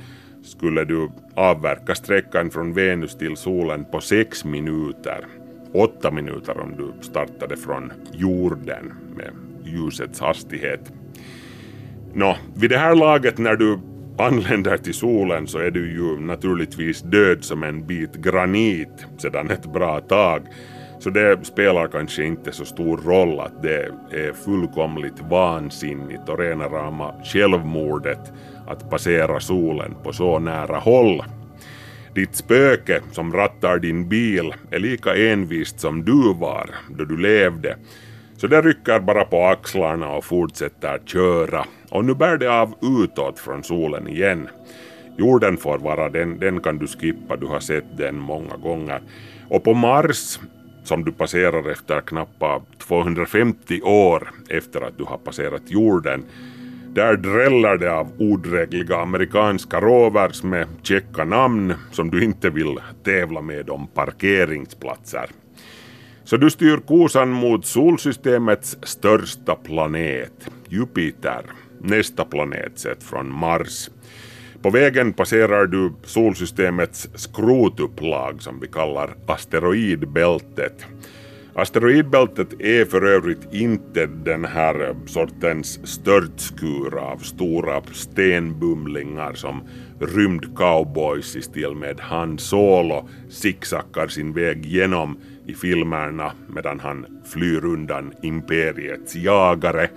skulle 0.45 0.85
du 0.85 1.11
avverka 1.35 1.95
sträckan 1.95 2.51
från 2.51 2.75
Venus 2.75 3.19
till 3.19 3.37
solen 3.37 3.85
på 3.93 4.01
6 4.01 4.45
minuter 4.45 5.42
åtta 5.73 6.11
minuter 6.11 6.61
om 6.61 6.77
du 6.77 6.93
startade 7.01 7.57
från 7.57 7.93
jorden 8.13 8.93
med 9.17 9.31
ljusets 9.65 10.21
hastighet. 10.21 10.93
Nå, 12.15 12.37
vid 12.55 12.71
det 12.71 12.79
här 12.79 12.95
laget 12.95 13.39
när 13.39 13.57
du 13.57 13.79
anländer 14.19 14.77
till 14.77 14.95
solen 14.95 15.47
så 15.47 15.59
är 15.59 15.71
du 15.71 15.93
ju 15.93 16.21
naturligtvis 16.21 17.03
död 17.03 17.45
som 17.45 17.63
en 17.63 17.87
bit 17.87 18.15
granit 18.15 19.07
sedan 19.19 19.51
ett 19.51 19.73
bra 19.73 20.01
tag. 20.01 20.43
Så 20.99 21.11
det 21.11 21.47
spelar 21.47 21.89
kanske 21.89 22.25
inte 22.25 22.53
så 22.53 22.65
stor 22.65 22.97
roll 22.97 23.41
att 23.41 23.63
det 23.63 23.83
är 24.11 24.33
fullkomligt 24.33 25.21
vansinnigt 25.31 26.29
och 26.29 26.39
rena 26.39 26.69
rama 26.69 27.15
självmordet 27.25 28.33
att 28.67 28.91
passera 28.91 29.41
solen 29.41 29.95
på 30.03 30.13
så 30.13 30.39
nära 30.39 30.79
håll. 30.79 31.23
Ditt 32.15 32.35
spöke 32.37 33.01
som 33.13 33.33
rattar 33.33 33.79
din 33.79 34.09
bil 34.09 34.55
är 34.71 34.79
lika 34.79 35.17
envist 35.17 35.81
som 35.81 36.05
du 36.05 36.35
var 36.35 36.71
då 36.89 37.05
du 37.05 37.17
levde 37.17 37.77
Så 38.37 38.47
det 38.47 38.63
rycker 38.63 39.01
bara 39.01 39.25
på 39.25 39.45
axlarna 39.45 40.09
och 40.09 40.25
fortsätter 40.25 40.99
köra. 41.05 41.65
Och 41.91 42.05
nu 42.05 42.15
bär 42.15 42.37
det 42.37 42.61
av 42.61 42.75
utåt 42.83 43.39
från 43.39 43.65
solen 43.65 44.09
igen. 44.09 44.49
Jorden 45.17 45.57
får 45.57 45.79
vara 45.79 46.09
den, 46.09 46.39
den 46.39 46.61
kan 46.61 46.79
du 46.79 46.87
skippa, 46.87 47.37
du 47.37 47.47
har 47.47 47.61
sett 47.61 47.97
den 47.97 48.19
många 48.19 48.57
gånger. 48.57 49.01
Och 49.49 49.65
på 49.65 49.75
Mars, 49.75 50.39
som 50.85 51.05
du 51.05 51.13
passerar 51.13 51.71
efter 51.71 52.01
knappt 52.01 52.43
250 52.79 53.83
år 53.83 54.31
efter 54.49 54.81
att 54.81 54.99
du 54.99 55.05
har 55.05 55.19
passerat 55.19 55.63
jorden, 55.67 56.25
där 56.95 57.17
dräller 57.17 57.77
det 57.79 57.93
av 57.93 58.13
odrägliga 58.19 58.97
amerikanska 58.97 59.81
rovers 59.81 60.43
med 60.43 60.67
checka 60.83 61.25
namn 61.25 61.75
som 61.91 62.11
du 62.11 62.25
inte 62.25 62.51
vill 62.51 62.79
tävla 63.05 63.41
med 63.41 63.71
om 63.71 63.87
parkeringsplatser. 63.87 65.31
Så 66.25 66.37
du 66.37 66.51
styr 66.51 66.77
kosan 66.77 67.29
mot 67.29 67.67
solsystemets 67.67 68.77
största 68.83 69.55
planet, 69.55 70.49
Jupiter, 70.69 71.45
nästa 71.81 72.25
planet 72.25 72.79
sett 72.79 73.03
från 73.03 73.33
Mars. 73.33 73.91
På 74.63 74.71
vägen 74.71 75.13
passerar 75.13 75.67
du 75.67 75.93
solsystemets 76.05 77.09
skrotupplag 77.15 78.43
som 78.43 78.61
vi 78.61 78.69
kallar 78.69 79.15
asteroidbältet. 79.27 80.87
Asteroidbältet 81.55 82.61
är 82.61 82.85
för 82.85 83.03
övrigt 83.05 83.55
inte 83.55 84.07
den 84.07 84.45
här 84.45 84.97
sortens 85.07 85.87
störtskur 85.87 86.99
av 86.99 87.17
stora 87.17 87.83
stenbumlingar 87.93 89.35
som 89.35 89.63
rymdcowboys 90.01 91.37
i 91.37 91.43
stil 91.43 91.75
med 91.75 92.01
Han 92.01 92.39
Solo 92.39 93.09
zigzaggar 93.31 94.09
sin 94.09 94.33
väg 94.33 94.67
genom 94.67 95.19
i 95.47 95.55
filmerna 95.55 96.33
medan 96.49 96.81
han 96.81 97.07
flyr 97.25 97.65
undan 97.65 98.13
imperiets 98.23 99.17
jagare. 99.17 99.89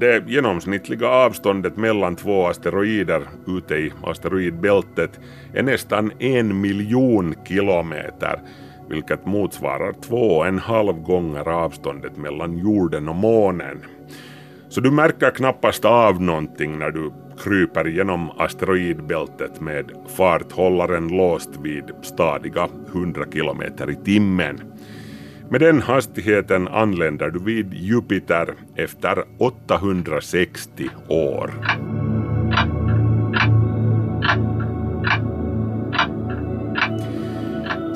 Det 0.00 0.24
genomsnittliga 0.28 1.08
avståndet 1.08 1.76
mellan 1.76 2.16
två 2.16 2.46
asteroider 2.46 3.22
ute 3.46 3.74
i 3.74 3.92
asteroidbältet 4.02 5.20
är 5.54 5.62
nästan 5.62 6.12
en 6.18 6.60
miljon 6.60 7.34
kilometer 7.48 8.40
vilket 8.92 9.26
motsvarar 9.26 9.92
två 9.92 10.36
och 10.36 10.46
en 10.46 10.58
halv 10.58 11.02
gånger 11.02 11.48
avståndet 11.48 12.16
mellan 12.16 12.58
jorden 12.58 13.08
och 13.08 13.16
månen. 13.16 13.84
Så 14.68 14.80
du 14.80 14.90
märker 14.90 15.30
knappast 15.30 15.84
av 15.84 16.22
någonting 16.22 16.78
när 16.78 16.90
du 16.90 17.12
kryper 17.44 17.84
genom 17.84 18.30
asteroidbältet 18.30 19.60
med 19.60 19.90
farthållaren 20.16 21.08
låst 21.08 21.50
vid 21.62 21.84
stadiga 22.02 22.68
100 22.92 23.24
kilometer 23.32 23.90
i 23.90 23.96
timmen. 23.96 24.60
Med 25.50 25.60
den 25.60 25.82
hastigheten 25.82 26.68
anländer 26.68 27.30
du 27.30 27.38
vid 27.38 27.74
Jupiter 27.74 28.54
efter 28.76 29.24
860 29.38 30.88
år. 31.08 31.50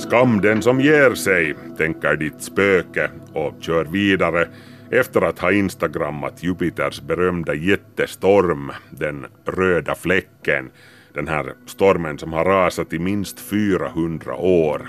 Skam 0.07 0.41
den 0.41 0.63
som 0.63 0.81
ger 0.81 1.15
sig, 1.15 1.55
tänker 1.77 2.17
ditt 2.17 2.43
spöke 2.43 3.11
och 3.33 3.55
kör 3.61 3.85
vidare 3.85 4.49
efter 4.91 5.23
att 5.23 5.39
ha 5.39 5.53
instagrammat 5.53 6.43
Jupiters 6.43 7.01
berömda 7.01 7.55
jättestorm, 7.55 8.73
den 8.91 9.27
röda 9.45 9.95
fläcken. 9.95 10.71
Den 11.15 11.29
här 11.29 11.55
stormen 11.67 12.19
som 12.19 12.33
har 12.33 12.45
rasat 12.45 12.93
i 12.93 12.99
minst 12.99 13.41
400 13.41 14.35
år. 14.35 14.89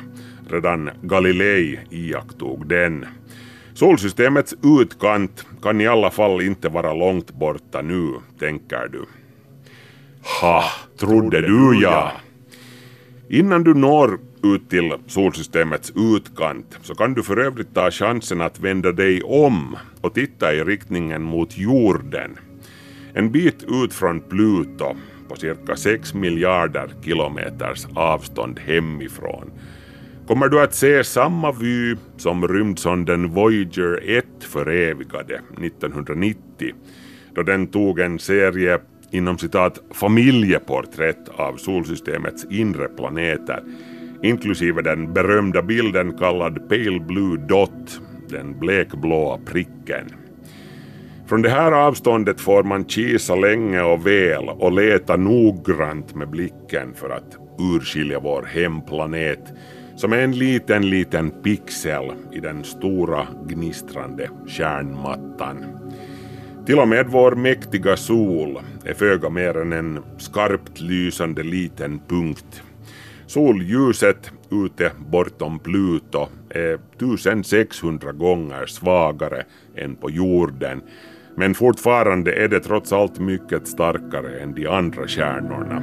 Redan 0.50 0.90
Galilei 1.02 1.80
iakttog 1.90 2.68
den. 2.68 3.06
Solsystemets 3.74 4.56
utkant 4.82 5.46
kan 5.62 5.82
i 5.82 5.88
alla 5.88 6.12
fall 6.12 6.42
inte 6.42 6.70
vara 6.70 6.94
långt 6.94 7.32
borta 7.32 7.82
nu, 7.82 8.14
tänker 8.40 8.88
du. 8.92 9.06
Ha, 10.42 10.64
trodde 11.00 11.42
du 11.42 11.82
ja. 11.82 12.12
Innan 13.30 13.64
du 13.64 13.74
når 13.74 14.20
ut 14.56 14.70
till 14.70 14.94
solsystemets 15.08 15.94
utkant. 15.96 16.80
Så 16.82 16.96
kan 16.96 17.14
du 17.14 17.24
för 17.24 17.38
övrigt 17.38 17.74
ta 17.74 17.92
chansen 17.92 18.42
att 18.42 18.60
vända 18.60 18.92
dig 18.92 19.22
om 19.24 19.78
och 20.02 20.14
titta 20.14 20.54
i 20.54 20.64
riktningen 20.64 21.24
mot 21.24 21.58
jorden. 21.58 22.38
En 23.14 23.32
bit 23.32 23.66
ut 23.84 23.94
från 23.94 24.20
Pluto 24.20 24.96
på 25.30 25.36
cirka 25.36 25.76
6 25.76 26.14
miljarder 26.14 26.90
kilometers 27.04 27.88
avstånd 27.96 28.60
hemifrån. 28.60 29.52
Kommer 30.28 30.48
du 30.48 30.62
att 30.62 30.76
se 30.76 31.04
samma 31.04 31.52
vy 31.52 31.96
som 32.18 32.48
rymdsonden 32.48 33.34
Voyager 33.34 34.18
1 34.18 34.26
förevigade 34.40 35.36
1990 35.36 36.74
då 37.36 37.44
den 37.44 37.68
tog 37.68 38.00
en 38.00 38.20
serie 38.20 38.80
inom 39.12 39.38
citat 39.38 39.80
familjeporträtt 39.92 41.30
av 41.30 41.58
solsystemets 41.58 42.46
inre 42.50 42.88
planeter 42.88 43.64
inklusive 44.24 44.82
den 44.82 45.14
berömda 45.14 45.62
bilden 45.62 46.18
kallad 46.18 46.70
Pale 46.70 47.00
Blue 47.00 47.38
Dot, 47.38 48.02
den 48.30 48.60
blekblåa 48.60 49.40
pricken. 49.46 50.08
Från 51.28 51.42
det 51.42 51.50
här 51.50 51.72
avståndet 51.72 52.42
får 52.42 52.64
man 52.64 52.86
kisa 52.86 53.36
länge 53.36 53.82
och 53.82 54.08
väl 54.08 54.50
och 54.50 54.72
leta 54.72 55.16
noggrant 55.16 56.16
med 56.16 56.30
blicken 56.30 56.94
för 56.94 57.10
att 57.10 57.38
urskilja 57.60 58.20
vår 58.20 58.44
hemplanet 58.44 59.54
som 59.96 60.14
är 60.14 60.18
en 60.18 60.38
liten, 60.38 60.90
liten 60.90 61.30
pixel 61.30 62.12
i 62.32 62.40
den 62.40 62.64
stora 62.64 63.28
gnistrande 63.48 64.30
kärnmattan. 64.48 65.66
Till 66.66 66.80
och 66.80 66.88
med 66.88 67.08
vår 67.10 67.36
mäktiga 67.36 67.98
sol 67.98 68.60
är 68.86 68.94
föga 68.94 69.30
mer 69.30 69.58
än 69.58 69.74
en 69.74 70.04
skarpt 70.18 70.82
lysande 70.82 71.44
liten 71.44 72.00
punkt 72.08 72.64
Solljuset 73.28 74.32
ute 74.52 74.92
bortom 74.98 75.60
Pluto 75.60 76.28
är 76.50 76.74
1600 76.74 78.12
gånger 78.12 78.66
svagare 78.66 79.44
än 79.76 79.96
på 79.96 80.10
jorden 80.10 80.82
men 81.36 81.56
fortfarande 81.56 82.34
är 82.34 82.48
det 82.48 82.60
trots 82.60 82.94
allt 82.94 83.20
mycket 83.20 83.68
starkare 83.68 84.40
än 84.40 84.54
de 84.54 84.68
andra 84.68 85.08
stjärnorna. 85.08 85.82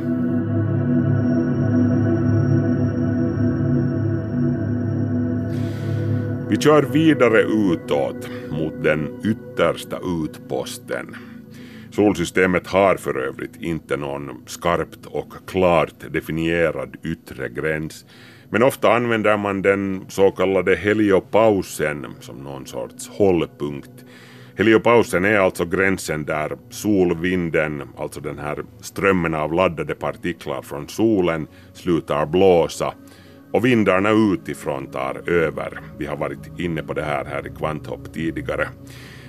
Vi 6.51 6.57
kör 6.57 6.83
vidare 6.83 7.43
utåt 7.43 8.31
mot 8.51 8.83
den 8.83 9.09
yttersta 9.25 9.99
utposten. 10.25 11.17
Solsystemet 11.95 12.67
har 12.67 12.97
för 12.97 13.19
övrigt 13.19 13.57
inte 13.61 13.97
någon 13.97 14.43
skarpt 14.47 15.07
och 15.07 15.33
klart 15.47 16.13
definierad 16.13 16.97
yttre 17.05 17.49
gräns. 17.49 18.05
Men 18.51 18.63
ofta 18.63 18.93
använder 18.93 19.37
man 19.37 19.63
den 19.63 20.05
så 20.09 20.31
kallade 20.31 20.77
heliopausen 20.77 22.07
som 22.21 22.37
någon 22.37 22.67
sorts 22.67 23.09
hållpunkt. 23.09 24.05
Heliopausen 24.57 25.25
är 25.25 25.39
alltså 25.39 25.65
gränsen 25.65 26.25
där 26.25 26.57
solvinden, 26.71 27.83
alltså 27.99 28.21
den 28.21 28.39
här 28.39 28.65
strömmen 28.81 29.35
av 29.35 29.53
laddade 29.53 29.95
partiklar 29.95 30.63
från 30.63 30.89
solen, 30.89 31.47
slutar 31.73 32.27
blåsa 32.27 32.95
och 33.53 33.65
vindarna 33.65 34.11
utifrån 34.11 34.87
tar 34.87 35.29
över. 35.29 35.81
Vi 35.99 36.07
har 36.07 36.17
varit 36.17 36.59
inne 36.59 36.83
på 36.83 36.93
det 36.95 37.05
här 37.05 37.25
här 37.25 37.47
i 37.47 37.51
Kvanthopp 37.51 38.13
tidigare. 38.13 38.69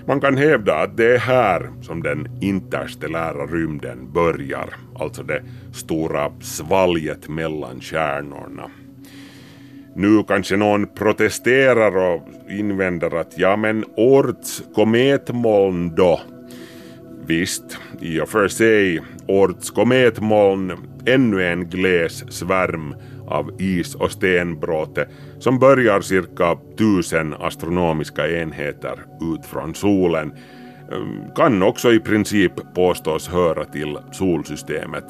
Man 0.08 0.22
kan 0.22 0.38
hävda 0.38 0.76
att 0.76 0.98
det 0.98 1.16
är 1.16 1.20
här 1.20 1.70
som 1.82 2.04
den 2.04 2.28
interstellära 2.42 3.46
rymden 3.46 4.12
börjar, 4.14 4.70
alltså 5.00 5.24
det 5.24 5.44
stora 5.74 6.32
svalget 6.42 7.30
mellan 7.30 7.82
stjärnorna. 7.82 8.70
Nu 9.96 10.24
kanske 10.28 10.58
någon 10.58 10.88
protesterar 10.88 11.98
och 11.98 12.28
invänder 12.50 13.16
att 13.16 13.38
ja 13.38 13.56
men 13.56 13.86
Orts 13.98 14.64
kometmoln 14.76 15.96
då? 15.96 16.22
Visst, 17.28 17.78
i 18.02 18.20
och 18.20 18.30
för 18.30 18.48
sig, 18.48 19.02
Orts 19.28 19.72
kometmoln, 19.72 20.74
ännu 21.06 21.44
en 21.44 21.70
gles 21.70 22.34
svärm 22.34 22.96
av 23.28 23.52
is 23.60 23.96
och 23.96 24.12
stenbråte 24.12 25.08
som 25.46 25.60
börjar 25.60 26.02
cirka 26.02 26.58
tusen 26.78 27.34
astronomiska 27.34 28.30
enheter 28.30 29.00
ut 29.22 29.46
från 29.46 29.76
solen 29.76 30.34
ehm, 30.92 31.22
kan 31.36 31.64
också 31.64 31.94
i 31.94 32.00
princip 32.00 32.52
påstås 32.76 33.28
höra 33.28 33.66
till 33.66 33.98
solsystemet. 34.12 35.04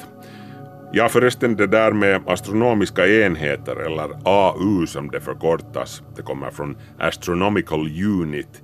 Ja 0.92 1.08
förresten 1.08 1.56
det 1.56 1.66
där 1.66 1.92
med 1.92 2.22
astronomiska 2.26 3.06
enheter 3.08 3.76
eller 3.76 4.08
AU 4.24 4.86
som 4.86 5.10
det 5.10 5.20
förkortas, 5.20 6.02
det 6.16 6.22
kommer 6.22 6.50
från 6.50 6.76
Astronomical 6.98 7.88
Unit 8.22 8.62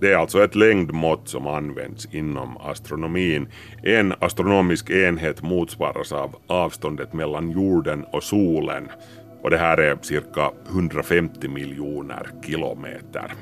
det 0.00 0.12
är 0.12 0.16
alltså 0.16 0.44
ett 0.44 0.54
längdmått 0.54 1.28
som 1.28 1.46
används 1.46 2.08
inom 2.14 2.56
astronomin. 2.56 3.48
En 3.82 4.14
astronomisk 4.20 4.90
enhet 4.90 5.42
motsvaras 5.42 6.12
av 6.12 6.36
avståndet 6.46 7.12
mellan 7.12 7.50
jorden 7.50 8.04
och 8.12 8.22
solen 8.22 8.88
och 9.42 9.50
det 9.50 9.58
här 9.58 9.80
är 9.80 9.98
cirka 10.02 10.50
150 10.68 11.48
miljoner 11.48 12.26
kilometer. 12.46 13.32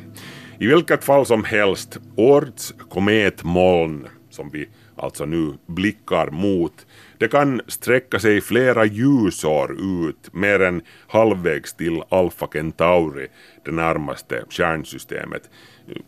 I 0.58 0.66
vilket 0.66 1.04
fall 1.04 1.26
som 1.26 1.44
helst, 1.44 1.98
årets 2.16 2.74
kometmoln 2.88 4.06
som 4.30 4.50
vi 4.50 4.68
alltså 4.96 5.24
nu 5.24 5.52
blickar 5.66 6.30
mot, 6.30 6.86
det 7.18 7.28
kan 7.28 7.60
sträcka 7.66 8.18
sig 8.18 8.40
flera 8.40 8.84
ljusår 8.84 9.76
ut, 9.80 10.34
mer 10.34 10.60
än 10.60 10.82
halvvägs 11.06 11.74
till 11.74 12.02
Alpha 12.08 12.46
Centauri, 12.46 13.26
det 13.64 13.70
närmaste 13.70 14.44
stjärnsystemet. 14.50 15.50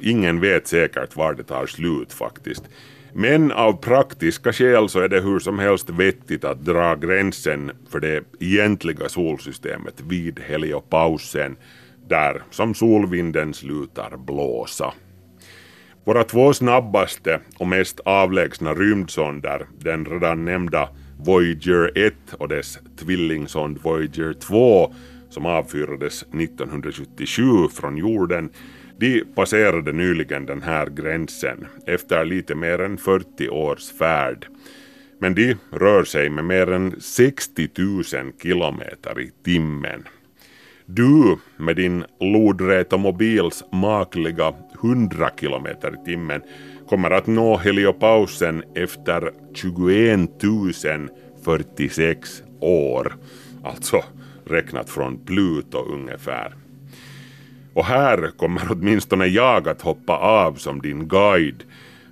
Ingen 0.01 0.41
vet 0.41 0.67
säkert 0.67 1.17
var 1.17 1.35
det 1.35 1.43
tar 1.43 1.67
slut 1.67 2.13
faktiskt. 2.13 2.63
Men 3.13 3.53
av 3.53 3.73
praktiska 3.73 4.53
skäl 4.53 4.89
så 4.89 5.01
är 5.01 5.09
det 5.09 5.21
hur 5.21 5.39
som 5.39 5.59
helst 5.59 5.91
vettigt 5.91 6.45
att 6.45 6.65
dra 6.65 6.95
gränsen 6.95 7.71
för 7.91 8.01
det 8.01 8.23
egentliga 8.41 9.09
solsystemet 9.09 10.01
vid 10.09 10.41
heliopausen, 10.41 11.57
där 12.09 12.43
som 12.51 12.75
solvinden 12.75 13.55
slutar 13.55 14.17
blåsa. 14.17 14.93
Våra 16.05 16.25
två 16.25 16.53
snabbaste 16.53 17.41
och 17.59 17.67
mest 17.67 18.01
avlägsna 18.01 18.75
rymdsonder, 18.75 19.67
den 19.79 20.05
redan 20.05 20.45
nämnda 20.45 20.89
Voyager 21.19 21.93
1 21.95 22.15
och 22.33 22.49
dess 22.49 22.79
tvillingsond 22.99 23.79
Voyager 23.83 24.33
2 24.33 24.95
som 25.31 25.47
avfyrades 25.47 26.23
1977 26.23 27.45
från 27.73 27.97
jorden, 27.97 28.51
de 29.01 29.25
passerade 29.35 29.93
nyligen 29.93 30.47
den 30.47 30.63
här 30.63 30.87
gränsen 30.87 31.67
efter 31.87 32.25
lite 32.25 32.55
mer 32.55 32.81
än 32.81 32.99
40 32.99 33.49
års 33.49 33.93
färd. 33.93 34.47
Men 35.19 35.35
de 35.35 35.57
rör 35.73 36.05
sig 36.05 36.31
med 36.31 36.45
mer 36.45 36.73
än 36.73 37.01
60 37.01 37.69
000 37.79 38.05
kilometer 38.43 39.21
i 39.21 39.31
timmen. 39.45 40.05
Du 40.87 41.37
med 41.57 41.77
din 41.77 42.05
lodräta 42.21 42.97
mobils 42.97 43.65
makliga 43.73 44.55
100 44.83 45.31
kilometer 45.41 45.95
i 46.03 46.05
timmen 46.05 46.43
kommer 46.89 47.11
att 47.11 47.27
nå 47.27 47.57
heliopausen 47.57 48.63
efter 48.75 49.31
21 49.55 50.31
046 51.45 52.43
år. 52.61 53.17
Alltså 53.65 54.05
räknat 54.47 54.91
från 54.91 55.25
Pluto 55.25 55.79
ungefär. 55.79 56.60
Och 57.75 57.85
här 57.85 58.31
kommer 58.37 58.63
åtminstone 58.71 59.27
jag 59.27 59.69
att 59.69 59.83
hoppa 59.83 60.17
av 60.17 60.55
som 60.55 60.81
din 60.81 61.09
guide. 61.09 61.63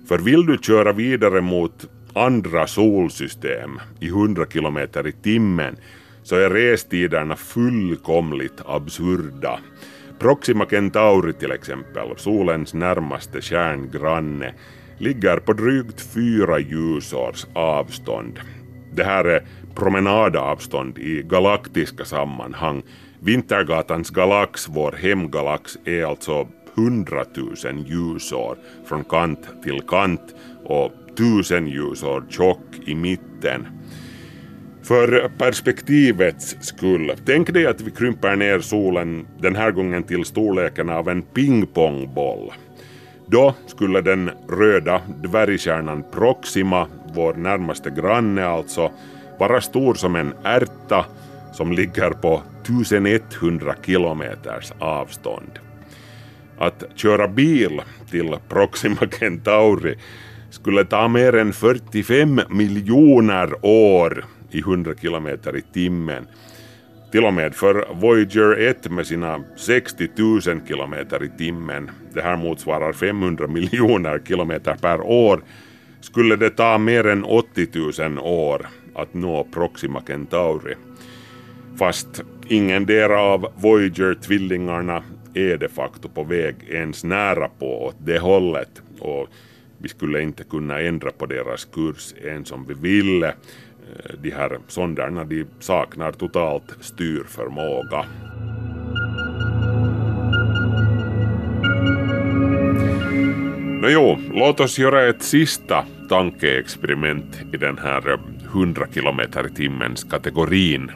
För 0.07 0.17
vill 0.17 0.45
du 0.45 0.57
köra 0.57 0.93
vidare 0.93 1.41
mot 1.41 1.89
andra 2.13 2.67
solsystem 2.67 3.79
i 3.99 4.07
100 4.07 4.45
kilometer 4.53 5.07
i 5.07 5.11
timmen 5.11 5.75
så 6.23 6.35
är 6.35 6.49
restiderna 6.49 7.35
fullkomligt 7.35 8.61
absurda. 8.65 9.59
Proxima 10.19 10.65
Centauri 10.65 11.33
till 11.33 11.51
exempel, 11.51 12.07
solens 12.17 12.73
närmaste 12.73 13.41
stjärngranne, 13.41 14.53
ligger 14.97 15.37
på 15.37 15.53
drygt 15.53 16.01
fyra 16.01 16.59
ljusårs 16.59 17.45
avstånd. 17.53 18.39
Det 18.93 19.03
här 19.03 19.25
är 19.25 19.45
promenadavstånd 19.75 20.97
i 20.97 21.23
galaktiska 21.23 22.05
sammanhang. 22.05 22.83
Vintergatans 23.21 24.09
galax, 24.09 24.67
vår 24.69 24.91
hemgalax, 24.91 25.77
är 25.85 26.03
alltså 26.03 26.47
100 26.77 27.25
000 27.63 27.85
ljusår 27.87 28.57
från 28.85 29.03
kant 29.03 29.39
till 29.63 29.81
kant 29.81 30.35
och 30.65 30.91
1000 31.13 31.67
ljusår 31.67 32.23
tjock 32.29 32.65
i 32.85 32.95
mitten. 32.95 33.67
För 34.83 35.31
perspektivets 35.37 36.57
skull, 36.61 37.13
tänk 37.25 37.53
dig 37.53 37.67
att 37.67 37.81
vi 37.81 37.91
krymper 37.91 38.35
ner 38.35 38.59
solen 38.59 39.27
den 39.39 39.55
här 39.55 39.71
gången 39.71 40.03
till 40.03 40.25
storleken 40.25 40.89
av 40.89 41.09
en 41.09 41.21
pingpongboll. 41.21 42.53
Då 43.25 43.55
skulle 43.65 44.01
den 44.01 44.31
röda 44.49 45.01
dvärgstjärnan 45.23 46.03
Proxima, 46.11 46.87
vår 47.13 47.33
närmaste 47.33 47.89
granne 47.89 48.45
alltså, 48.45 48.91
vara 49.39 49.61
stor 49.61 49.93
som 49.93 50.15
en 50.15 50.33
ärta 50.43 51.05
som 51.53 51.71
ligger 51.71 52.09
på 52.09 52.41
1100 52.63 53.75
kilometers 53.85 54.71
avstånd. 54.79 55.59
Att 56.57 56.83
köra 56.95 57.27
bil 57.27 57.81
till 58.09 58.35
Proxima 58.49 59.07
Centauri 59.19 59.95
skulle 60.49 60.85
ta 60.85 61.07
mer 61.07 61.35
än 61.35 61.53
45 61.53 62.41
miljoner 62.49 63.65
år 63.65 64.25
i 64.51 64.59
100 64.59 64.93
kilometer 65.01 65.57
i 65.57 65.61
timmen. 65.73 66.27
Till 67.11 67.25
och 67.25 67.33
med 67.33 67.55
för 67.55 67.87
Voyager 67.93 68.69
1 68.69 68.91
med 68.91 69.07
sina 69.07 69.43
60 69.57 70.07
000 70.15 70.41
kilometer 70.67 71.23
i 71.23 71.29
timmen, 71.37 71.89
det 72.13 72.21
här 72.21 72.37
motsvarar 72.37 72.93
500 72.93 73.47
miljoner 73.47 74.21
kilometer 74.27 74.75
per 74.75 75.01
år, 75.01 75.41
skulle 76.01 76.35
det 76.35 76.49
ta 76.49 76.77
mer 76.77 77.07
än 77.07 77.23
80 77.23 77.67
000 78.01 78.19
år 78.19 78.67
att 78.95 79.13
nå 79.13 79.43
Proxima 79.43 80.01
Centauri. 80.01 80.75
Fast 81.79 82.23
ingen 82.47 82.85
del 82.85 83.11
av 83.11 83.47
Voyager-tvillingarna 83.55 85.03
är 85.33 85.57
de 85.57 85.67
facto 85.67 86.09
på 86.09 86.23
väg 86.23 86.55
ens 86.69 87.03
nära 87.03 87.49
på 87.59 87.85
åt 87.85 87.95
det 88.05 88.19
hållet 88.19 88.81
och 88.99 89.27
vi 89.77 89.89
skulle 89.89 90.21
inte 90.21 90.43
kunna 90.43 90.79
ändra 90.79 91.11
på 91.11 91.25
deras 91.25 91.65
kurs 91.65 92.13
ens 92.23 92.51
om 92.51 92.65
vi 92.67 92.73
ville. 92.73 93.27
Eh, 93.27 94.15
de 94.21 94.31
här 94.31 94.59
sonderna 94.67 95.23
de 95.23 95.45
saknar 95.59 96.11
totalt 96.11 96.77
styrförmåga. 96.79 98.05
Nåjo, 103.81 104.17
låt 104.33 104.59
oss 104.59 104.79
göra 104.79 105.07
ett 105.07 105.23
sista 105.23 105.85
tankeexperiment 106.09 107.41
i 107.53 107.57
den 107.57 107.77
här 107.77 108.19
100 108.53 108.87
km 108.93 109.19
i 109.19 109.55
timmens 109.55 110.03
kategorin. 110.03 110.91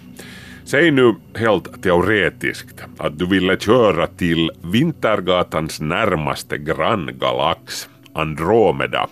Säg 0.65 0.91
nu 0.91 1.15
helt 1.35 1.83
teoretiskt 1.83 2.83
att 2.97 3.19
du 3.19 3.25
ville 3.25 3.57
köra 3.57 4.07
till 4.07 4.51
Vintergatans 4.71 5.81
närmaste 5.81 6.57
granngalax, 6.57 7.89
Andromeda, 8.13 9.07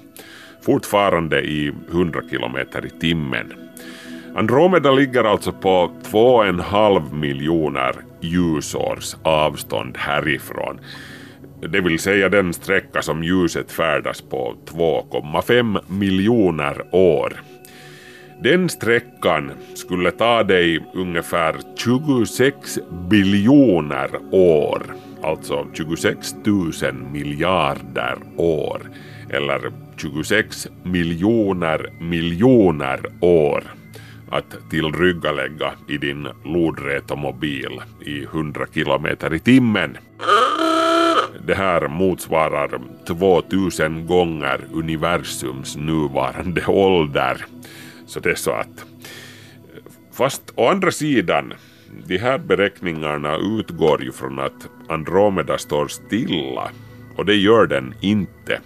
fortfarande 0.65 1.41
i 1.41 1.71
100 1.91 2.21
km 2.29 2.57
i 2.85 2.99
timmen. 2.99 3.53
Andromeda 4.35 4.91
ligger 4.91 5.23
alltså 5.23 5.51
på 5.51 5.91
2,5 6.11 7.13
miljoner 7.13 7.95
ljusårs 8.21 9.15
avstånd 9.23 9.97
härifrån. 9.97 10.79
Det 11.61 11.81
vill 11.81 11.99
säga 11.99 12.29
den 12.29 12.53
sträcka 12.53 13.01
som 13.01 13.23
ljuset 13.23 13.71
färdas 13.71 14.21
på 14.21 14.55
2,5 14.65 15.79
miljoner 15.87 16.81
år. 16.91 17.33
Den 18.43 18.69
sträckan 18.69 19.51
skulle 19.73 20.11
ta 20.11 20.43
dig 20.43 20.85
ungefär 20.93 21.55
26 21.75 22.79
biljoner 23.09 24.09
år, 24.31 24.95
alltså 25.23 25.67
26 25.73 26.35
000 26.45 26.71
miljarder 27.11 28.17
år, 28.37 28.81
eller 29.29 29.71
26 29.97 30.67
miljoner 30.83 31.89
miljoner 31.99 32.99
år 33.19 33.63
att 34.29 34.69
tillryggalägga 34.69 35.71
i 35.87 35.97
din 35.97 36.27
lodrätomobil 36.45 37.81
i 38.05 38.23
100 38.23 38.65
kilometer 38.73 39.33
i 39.33 39.39
timmen. 39.39 39.97
Det 41.47 41.55
här 41.55 41.87
motsvarar 41.87 42.81
2000 43.07 44.07
gånger 44.07 44.59
universums 44.73 45.75
nuvarande 45.75 46.65
ålder. 46.67 47.45
Så 48.11 48.19
det 48.19 48.31
är 48.31 48.35
så 48.35 48.51
att... 48.51 48.85
Fast 50.11 50.41
å 50.55 50.67
andra 50.67 50.91
sidan, 50.91 51.53
de 52.07 52.17
här 52.17 52.37
beräkningarna 52.37 53.37
utgår 53.37 54.03
ju 54.03 54.11
från 54.11 54.39
att 54.39 54.69
Andromeda 54.89 55.57
står 55.57 55.87
stilla. 55.87 56.71
Och 57.17 57.25
det 57.25 57.35
gör 57.35 57.67
den 57.67 57.93
inte. 58.01 58.59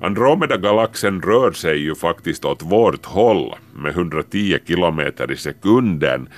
Andromeda-galaxen 0.00 1.22
rör 1.22 1.52
sig 1.52 1.78
ju 1.78 1.94
faktiskt 1.94 2.44
åt 2.44 2.62
vårt 2.62 3.06
håll 3.06 3.54
med 3.72 3.92
110 3.92 4.58
kilometer 4.66 5.32
i 5.32 5.36
sekunden 5.36 6.28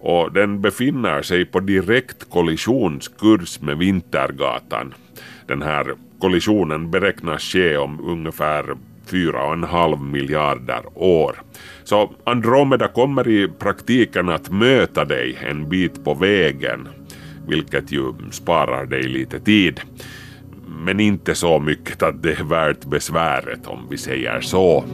och 0.00 0.32
den 0.32 0.60
befinner 0.62 1.22
sig 1.22 1.44
på 1.44 1.60
direkt 1.60 2.30
kollisionskurs 2.30 3.60
med 3.60 3.78
Vintergatan. 3.78 4.94
Den 5.46 5.62
här 5.62 5.94
kollisionen 6.20 6.90
beräknas 6.90 7.42
ske 7.42 7.76
om 7.76 8.00
ungefär 8.00 8.76
4,5 9.10 10.10
miljarder 10.10 10.82
år. 10.94 11.42
Så 11.84 12.10
Andromeda 12.24 12.88
kommer 12.88 13.28
i 13.28 13.48
praktiken 13.48 14.28
att 14.28 14.50
möta 14.50 15.04
dig 15.04 15.38
en 15.50 15.68
bit 15.68 16.04
på 16.04 16.14
vägen, 16.14 16.88
vilket 17.48 17.92
ju 17.92 18.12
sparar 18.30 18.86
dig 18.86 19.02
lite 19.02 19.40
tid. 19.40 19.80
Men 20.84 21.00
inte 21.00 21.34
så 21.34 21.58
mycket 21.58 22.02
att 22.02 22.22
det 22.22 22.32
är 22.32 22.44
värt 22.44 22.84
besväret 22.84 23.66
om 23.66 23.86
vi 23.90 23.98
säger 23.98 24.40
så. 24.40 24.84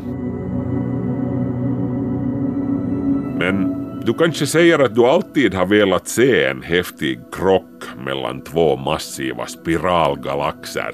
Men 3.38 3.83
Du 4.07 4.14
kanske 4.14 4.46
säger 4.46 4.79
att 4.79 4.94
du 4.94 5.05
alltid 5.05 5.55
har 5.55 5.66
velat 5.66 6.09
se 6.09 6.44
en 6.44 6.62
häftig 6.62 7.18
krock 7.33 7.83
mellan 8.05 8.44
två 8.44 8.77
massiva 8.77 9.46
spiralgalaxer. 9.46 10.92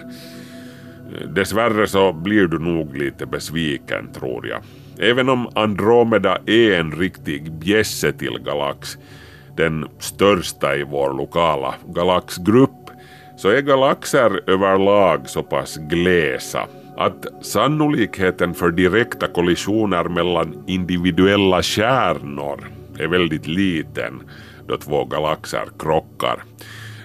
Dessvärre 1.35 1.87
så 1.87 2.13
blir 2.13 2.47
du 2.47 2.59
nog 2.59 2.97
lite 2.97 3.27
besviken 3.27 4.13
tror 4.13 4.47
jag. 4.47 4.61
Även 4.99 5.29
om 5.29 5.49
Andromeda 5.55 6.39
är 6.47 6.73
en 6.73 6.93
riktig 6.93 7.53
bjässe 7.53 8.13
till 8.13 8.39
galax, 8.45 8.99
den 9.57 9.89
största 9.99 10.77
i 10.77 10.85
vår 10.85 11.15
lokala 11.15 11.75
galaxgrupp, 11.87 12.91
så 13.37 13.49
är 13.49 13.61
galaxer 13.61 14.51
överlag 14.51 15.29
så 15.29 15.43
pass 15.43 15.77
glesa 15.77 16.67
att 16.97 17.27
sannolikheten 17.45 18.55
för 18.55 18.71
direkta 18.71 19.29
kollisioner 19.29 20.05
mellan 20.05 20.65
individuella 20.67 21.63
kärnor 21.63 22.65
är 22.99 23.07
väldigt 23.07 23.47
liten 23.47 24.23
då 24.67 24.77
två 24.77 25.05
galaxer 25.05 25.65
krockar. 25.79 26.43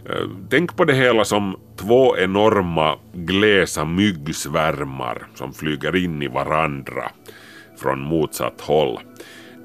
Eh, 0.09 0.27
tänk 0.49 0.77
på 0.77 0.85
det 0.85 0.93
hela 0.93 1.25
som 1.25 1.55
två 1.75 2.17
enorma 2.17 2.95
glesa 3.13 3.85
myggsvärmar 3.85 5.27
som 5.35 5.53
flyger 5.53 5.95
in 5.95 6.21
i 6.21 6.27
varandra 6.27 7.11
från 7.77 7.99
motsatt 8.01 8.61
håll. 8.61 8.99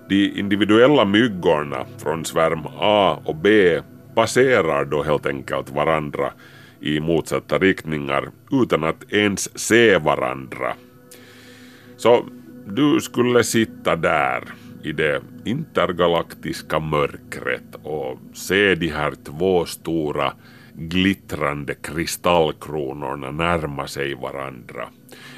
De 0.09 0.29
individuella 0.38 1.05
myggorna 1.05 1.87
från 1.98 2.24
svärm 2.24 2.66
A 2.79 3.18
och 3.24 3.37
B 3.37 3.81
passerar 4.14 4.85
då 4.85 5.03
helt 5.03 5.27
enkelt 5.27 5.70
varandra 5.70 6.33
i 6.81 7.01
motsatta 7.01 7.59
riktningar 7.59 8.31
utan 8.51 8.85
att 8.85 9.12
ens 9.12 9.59
se 9.59 9.98
varandra. 9.98 10.74
Så 11.96 12.24
du 12.66 13.01
skulle 13.01 13.44
sitta 13.44 13.96
där 13.96 14.44
i 14.88 14.92
det 14.92 15.20
intergalaktiska 15.44 16.81
mörkret 16.81 17.74
och 17.83 18.18
se 18.35 18.74
de 18.74 18.88
här 18.88 19.12
två 19.24 19.64
stora 19.64 20.33
glittrande 20.74 21.74
kristallkronorna 21.74 23.31
närma 23.31 23.87
sig 23.87 24.14
varandra. 24.14 24.88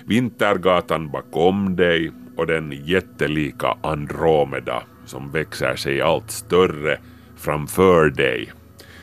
Vintergatan 0.07 1.11
bakom 1.11 1.77
dig 1.77 2.11
och 2.37 2.47
den 2.47 2.73
jättelika 2.85 3.77
Andromeda 3.83 4.83
som 5.07 5.31
växer 5.31 5.77
sig 5.77 6.01
allt 6.01 6.31
större 6.31 6.99
framför 7.37 8.11
dig 8.11 8.53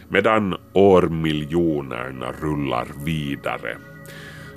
medan 0.09 0.55
årmiljonerna 0.73 2.31
rullar 2.41 2.87
vidare. 3.05 3.77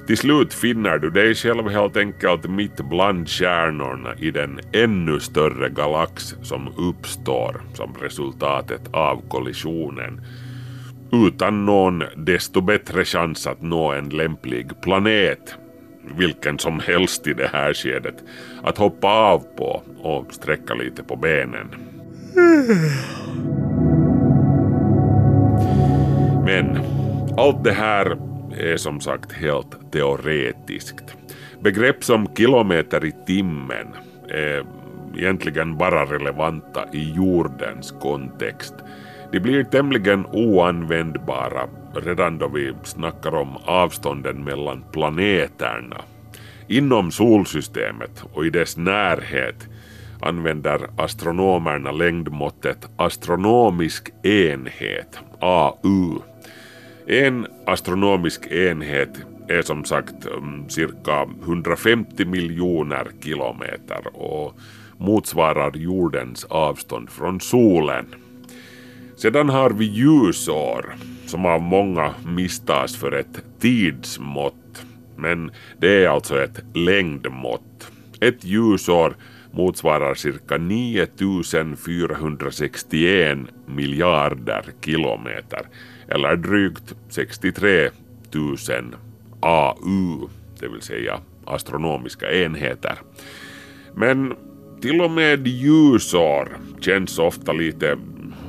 Till 0.07 0.17
slut 0.17 0.55
finner 0.55 0.99
du 0.99 1.11
dig 1.11 1.35
själv 1.35 1.69
helt 1.69 1.97
enkelt 1.97 2.51
mitt 2.51 2.77
bland 2.77 3.29
stjärnorna 3.29 4.15
i 4.19 4.31
den 4.31 4.61
ännu 4.73 5.21
större 5.21 5.69
galax 5.69 6.35
som 6.43 6.69
uppstår 6.79 7.61
som 7.75 7.95
resultatet 8.01 8.83
av 8.93 9.29
kollisionen 9.29 10.21
utan 11.13 11.67
någon 11.67 12.03
desto 12.17 12.61
bättre 12.61 13.05
chans 13.05 13.47
att 13.47 13.63
nå 13.63 13.93
en 13.93 14.09
lämplig 14.09 14.81
planet, 14.81 15.55
vilken 16.17 16.59
som 16.59 16.81
helst 16.81 17.27
i 17.27 17.33
det 17.33 17.51
här 17.53 17.75
skedet, 17.75 18.15
att 18.63 18.79
hoppa 18.79 19.09
av 19.09 19.39
på 19.57 19.83
och 20.03 20.33
sträcka 20.35 20.75
lite 20.75 21.03
på 21.03 21.17
benen. 21.17 21.69
Men 26.45 26.79
allt 27.37 27.65
det 27.65 27.73
här 27.73 28.30
är 28.61 28.77
som 28.77 29.01
sagt 29.01 29.33
helt 29.33 29.93
teoretiskt. 29.93 31.17
Begrepp 31.61 32.05
som 32.05 32.27
kilometer 32.37 33.05
i 33.05 33.13
timmen 33.27 33.87
är 34.29 34.65
egentligen 35.17 35.77
bara 35.77 36.05
relevanta 36.05 36.85
i 36.93 37.13
jordens 37.13 37.95
kontext. 38.01 38.75
De 39.33 39.41
blir 39.41 39.65
tämligen 39.65 40.27
oanvändbara 40.27 41.69
redan 41.95 42.39
då 42.39 42.49
vi 42.49 42.73
snackar 42.85 43.35
om 43.35 43.57
avstånden 43.65 44.45
mellan 44.45 44.85
planeterna. 44.93 45.97
Inom 46.69 47.11
solsystemet 47.11 48.25
och 48.33 48.47
i 48.47 48.51
dess 48.51 48.77
närhet 48.77 49.69
använder 50.21 50.81
astronomerna 50.97 51.93
längdmåttet 51.93 52.89
astronomisk 52.97 54.11
enhet, 54.23 55.19
AU. 55.41 56.30
En 57.13 57.47
astronomisk 57.67 58.47
enhet 58.47 59.09
är 59.49 59.63
som 59.63 59.85
sagt 59.85 60.27
mm, 60.27 60.69
cirka 60.69 61.29
150 61.43 62.25
miljoner 62.25 63.07
kilometer 63.23 64.17
och 64.17 64.59
motsvarar 64.99 65.77
jordens 65.77 66.45
avstånd 66.45 67.11
från 67.11 67.41
solen. 67.41 68.07
Sedan 69.17 69.49
har 69.49 69.71
vi 69.71 69.85
ljusår 69.85 70.95
som 71.27 71.47
av 71.47 71.63
många 71.63 72.15
misstas 72.27 72.97
för 72.97 73.13
ett 73.13 73.43
tidsmått. 73.61 74.85
Men 75.17 75.51
det 75.79 76.05
är 76.05 76.09
alltså 76.09 76.43
ett 76.43 76.61
längdmått. 76.75 77.91
Ett 78.21 78.45
ljusår 78.45 79.17
motsvarar 79.51 80.15
cirka 80.15 80.59
9461 80.59 83.39
miljarder 83.67 84.65
kilometer 84.85 85.67
eller 86.11 86.37
drygt 86.37 86.95
63 87.09 87.91
000 88.35 88.57
AU, 89.41 90.29
det 90.61 90.69
vill 90.69 90.83
säga 90.83 91.21
astronomiska 91.45 92.33
enheter. 92.33 92.99
Men 93.95 94.35
till 94.83 95.01
och 95.01 95.11
med 95.11 95.47
ljusår 95.47 96.49
känns 96.81 97.19
ofta 97.19 97.53
lite 97.53 97.99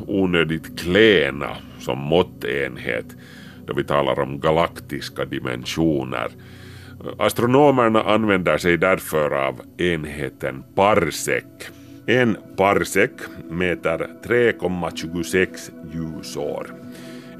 onödigt 0.08 0.80
klena 0.80 1.50
som 1.80 2.00
måttenhet 2.00 3.06
då 3.65 3.74
vi 3.74 3.84
talar 3.84 4.19
om 4.19 4.39
galaktiska 4.39 5.26
dimensioner. 5.26 6.32
Astronomerna 7.17 8.04
använder 8.04 8.58
sig 8.58 8.78
därför 8.78 9.32
av 9.32 9.62
enheten 9.78 10.63
parsec. 10.76 11.43
En 12.06 12.38
parsec 12.58 13.12
mäter 13.50 14.08
3,26 14.24 15.47
ljusår. 15.93 16.81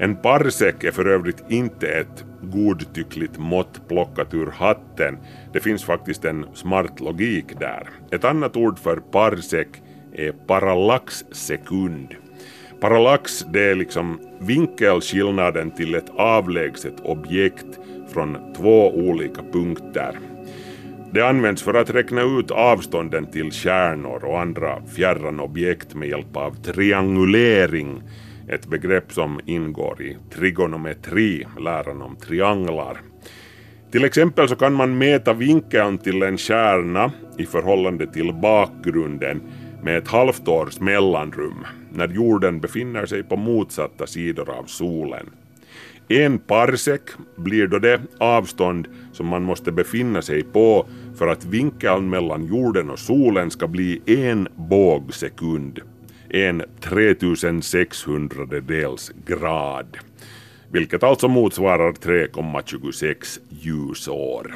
En 0.02 0.16
parsek 0.16 0.84
är 0.84 0.90
för 0.90 1.04
övrigt 1.04 1.44
inte 1.48 1.86
ett 1.86 2.24
godtyckligt 2.42 3.38
mått 3.38 3.88
plockat 3.88 4.34
ur 4.34 4.46
hatten. 4.46 5.18
Det 5.52 5.60
finns 5.60 5.84
faktiskt 5.84 6.24
en 6.24 6.46
smart 6.54 7.00
logik 7.00 7.58
där. 7.60 7.88
Ett 8.10 8.24
annat 8.24 8.56
ord 8.56 8.78
för 8.78 8.96
parsek 8.96 9.68
är 10.12 10.32
parallaxsekund. 10.32 12.08
Parallax 12.80 13.46
det 13.52 13.62
är 13.62 13.74
liksom 13.74 14.20
vinkelskillnaden 14.40 15.70
till 15.70 15.94
ett 15.94 16.10
avlägset 16.16 17.00
objekt 17.00 17.78
från 18.12 18.54
två 18.56 18.90
olika 18.90 19.42
punkter. 19.52 20.18
Det 21.12 21.28
används 21.28 21.62
för 21.62 21.74
att 21.74 21.90
räkna 21.90 22.22
ut 22.22 22.50
avstånden 22.50 23.26
till 23.26 23.50
stjärnor 23.50 24.24
och 24.24 24.40
andra 24.40 24.82
fjärran 24.96 25.40
objekt 25.40 25.94
med 25.94 26.08
hjälp 26.08 26.36
av 26.36 26.54
triangulering, 26.54 28.02
ett 28.48 28.66
begrepp 28.66 29.12
som 29.12 29.40
ingår 29.46 30.02
i 30.02 30.16
trigonometri, 30.34 31.46
läran 31.60 32.02
om 32.02 32.16
trianglar. 32.16 33.00
Till 33.90 34.04
exempel 34.04 34.48
så 34.48 34.56
kan 34.56 34.72
man 34.72 34.98
mäta 34.98 35.32
vinkeln 35.32 35.98
till 35.98 36.22
en 36.22 36.38
stjärna 36.38 37.12
i 37.38 37.46
förhållande 37.46 38.06
till 38.12 38.34
bakgrunden 38.34 39.42
med 39.82 39.98
ett 39.98 40.08
halvt 40.08 40.48
års 40.48 40.80
mellanrum 40.80 41.66
när 41.92 42.08
jorden 42.08 42.60
befinner 42.60 43.06
sig 43.06 43.22
på 43.22 43.36
motsatta 43.36 44.06
sidor 44.06 44.50
av 44.50 44.64
solen. 44.64 45.30
En 46.08 46.38
parsek 46.38 47.02
blir 47.36 47.66
då 47.66 47.78
det 47.78 48.00
avstånd 48.18 48.88
som 49.12 49.26
man 49.26 49.42
måste 49.42 49.72
befinna 49.72 50.22
sig 50.22 50.42
på 50.42 50.86
för 51.18 51.28
att 51.28 51.44
vinkeln 51.44 52.10
mellan 52.10 52.46
jorden 52.46 52.90
och 52.90 52.98
solen 52.98 53.50
ska 53.50 53.68
bli 53.68 54.02
en 54.06 54.48
bågsekund, 54.56 55.80
en 56.32 56.62
3600 56.80 58.60
dels 58.60 59.12
grad, 59.26 59.96
vilket 60.70 61.02
alltså 61.02 61.28
motsvarar 61.28 61.92
3,26 61.92 63.38
ljusår. 63.48 64.54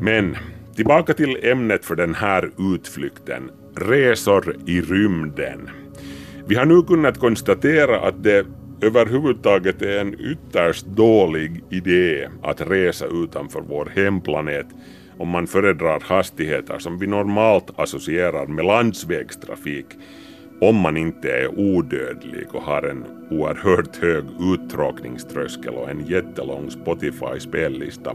Men 0.00 0.36
tillbaka 0.76 1.14
till 1.14 1.38
ämnet 1.42 1.84
för 1.84 1.96
den 1.96 2.14
här 2.14 2.50
utflykten, 2.74 3.50
resor 3.74 4.56
i 4.66 4.80
rymden. 4.80 5.70
Vi 6.46 6.54
har 6.54 6.64
nu 6.64 6.82
kunnat 6.82 7.18
konstatera 7.18 8.00
att 8.00 8.22
det 8.22 8.46
överhuvudtaget 8.80 9.82
är 9.82 10.00
en 10.00 10.20
ytterst 10.20 10.86
dålig 10.86 11.64
idé 11.70 12.28
att 12.42 12.70
resa 12.70 13.06
utanför 13.06 13.60
vår 13.60 13.92
hemplanet 13.96 14.66
om 15.18 15.28
man 15.28 15.46
föredrar 15.46 16.00
hastigheter 16.00 16.78
som 16.78 16.98
vi 16.98 17.06
normalt 17.06 17.70
associerar 17.76 18.46
med 18.46 18.64
landsvägstrafik 18.64 19.86
om 20.62 20.76
man 20.76 20.96
inte 20.96 21.30
är 21.30 21.58
odödlig 21.58 22.54
och 22.54 22.62
har 22.62 22.82
en 22.82 23.04
oerhört 23.30 23.96
hög 23.96 24.24
uttråkningströskel 24.40 25.74
och 25.74 25.90
en 25.90 26.06
jättelång 26.06 26.70
Spotify-spellista. 26.70 28.14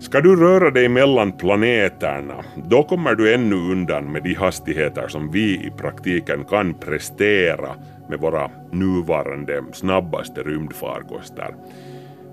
Ska 0.00 0.20
du 0.20 0.36
röra 0.36 0.70
dig 0.70 0.88
mellan 0.88 1.32
planeterna, 1.32 2.44
då 2.68 2.82
kommer 2.82 3.14
du 3.14 3.34
ännu 3.34 3.56
undan 3.56 4.12
med 4.12 4.22
de 4.22 4.34
hastigheter 4.34 5.08
som 5.08 5.30
vi 5.30 5.54
i 5.54 5.70
praktiken 5.78 6.44
kan 6.44 6.74
prestera 6.74 7.74
med 8.08 8.20
våra 8.20 8.50
nuvarande 8.72 9.64
snabbaste 9.72 10.42
rymdfarkoster. 10.42 11.54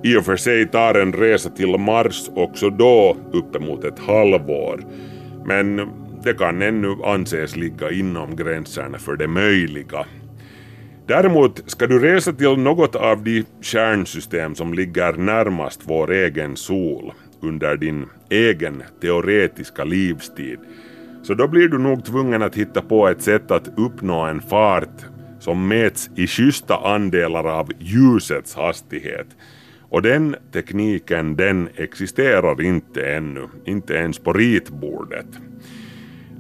I 0.04 0.18
och 0.18 0.26
för 0.26 0.38
sig 0.38 0.68
tar 0.68 0.93
en 0.95 1.14
resa 1.14 1.50
till 1.50 1.78
Mars 1.78 2.30
också 2.36 2.70
då 2.70 3.18
uppemot 3.34 3.84
ett 3.84 4.00
halvår, 4.00 4.84
men 5.45 5.89
det 6.24 6.34
kan 6.34 6.62
ännu 6.62 6.95
anses 7.04 7.56
ligga 7.56 7.91
inom 7.91 8.36
gränserna 8.36 8.98
för 8.98 9.16
det 9.16 9.28
möjliga. 9.28 10.06
Däremot 11.08 11.64
ska 11.72 11.88
du 11.88 12.00
resa 12.00 12.34
till 12.34 12.58
något 12.58 12.95
av 12.95 13.24
de 13.24 13.43
stjärnsystem 13.62 14.56
som 14.56 14.74
ligger 14.74 15.14
närmast 15.14 15.82
vår 15.84 16.12
egen 16.12 16.56
sol 16.56 17.14
under 17.41 17.78
din 17.78 18.06
egen 18.30 18.84
teoretiska 19.02 19.84
livstid, 19.84 20.60
så 21.24 21.34
då 21.34 21.48
blir 21.48 21.68
du 21.68 21.78
nog 21.78 22.06
tvungen 22.06 22.41
att 22.41 22.56
hitta 22.56 22.82
på 22.82 23.08
ett 23.08 23.22
sätt 23.22 23.52
att 23.52 23.70
uppnå 23.78 24.22
en 24.22 24.41
fart 24.41 25.06
som 25.39 25.68
mäts 25.68 26.10
i 26.16 26.28
schyssta 26.28 26.78
andelar 26.78 27.48
av 27.60 27.72
ljusets 27.80 28.56
hastighet. 28.56 29.28
Och 29.90 30.02
den 30.02 30.36
tekniken 30.54 31.36
den 31.36 31.70
existerar 31.76 32.62
inte 32.62 33.06
ännu, 33.06 33.48
inte 33.66 33.94
ens 33.94 34.20
på 34.20 34.34
ritbordet. 34.34 35.28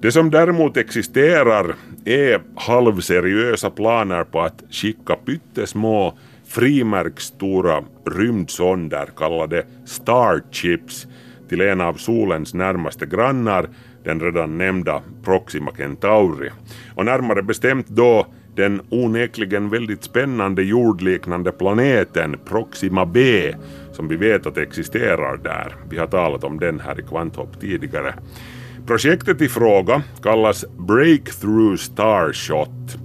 Det 0.01 0.11
som 0.11 0.31
däremot 0.31 0.77
existerar 0.77 1.75
är 2.05 2.41
halvseriösa 2.55 3.69
planer 3.69 4.23
på 4.23 4.41
att 4.41 4.63
skicka 4.69 5.15
pyttesmå 5.15 6.17
frimärksstora 6.47 7.83
rymdsonder 8.05 9.09
kallade 9.17 9.65
Starships 9.85 11.07
till 11.49 11.61
en 11.61 11.81
av 11.81 11.93
solens 11.93 12.53
närmaste 12.53 13.05
grannar, 13.05 13.69
den 14.03 14.19
redan 14.19 14.57
nämnda 14.57 15.01
Proxima 15.23 15.71
Centauri. 15.77 16.49
Och 16.95 17.05
närmare 17.05 17.43
bestämt 17.43 17.87
då 17.87 18.27
den 18.57 18.81
onekligen 18.89 19.69
väldigt 19.69 20.03
spännande 20.03 20.63
jordliknande 20.63 21.51
planeten 21.51 22.35
Proxima 22.45 23.05
b 23.05 23.53
som 23.91 24.07
vi 24.07 24.15
vet 24.15 24.45
att 24.45 24.57
existerar 24.57 25.37
där. 25.37 25.75
Vi 25.89 25.97
har 25.97 26.07
talat 26.07 26.43
om 26.43 26.59
den 26.59 26.79
här 26.79 26.99
i 26.99 27.03
Kvanthopp 27.03 27.61
tidigare. 27.61 28.13
Projektet 28.87 29.41
i 29.41 29.49
fråga 29.49 30.03
kallas 30.23 30.65
Breakthrough 30.77 31.75
Starshot 31.75 32.97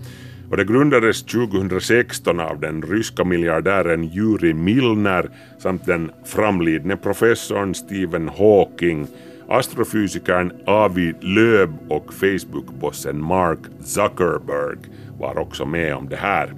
och 0.51 0.57
det 0.57 0.65
grundades 0.65 1.23
2016 1.23 2.41
av 2.41 2.61
den 2.61 2.83
ryska 2.83 3.25
miljardären 3.25 4.05
Juri 4.05 4.55
Milner 4.55 5.31
samt 5.59 5.87
den 5.87 6.11
framlidne 6.25 6.97
professorn 6.97 7.75
Stephen 7.75 8.29
Hawking, 8.29 9.07
astrofysikern 9.49 10.53
Avi 10.67 11.15
Loeb 11.21 11.71
och 11.89 12.15
Facebookbossen 12.15 13.25
Mark 13.25 13.59
Zuckerberg 13.85 14.79
var 15.23 15.39
också 15.39 15.67
med 15.67 15.95
om 15.95 16.09
det 16.09 16.17
här. 16.17 16.53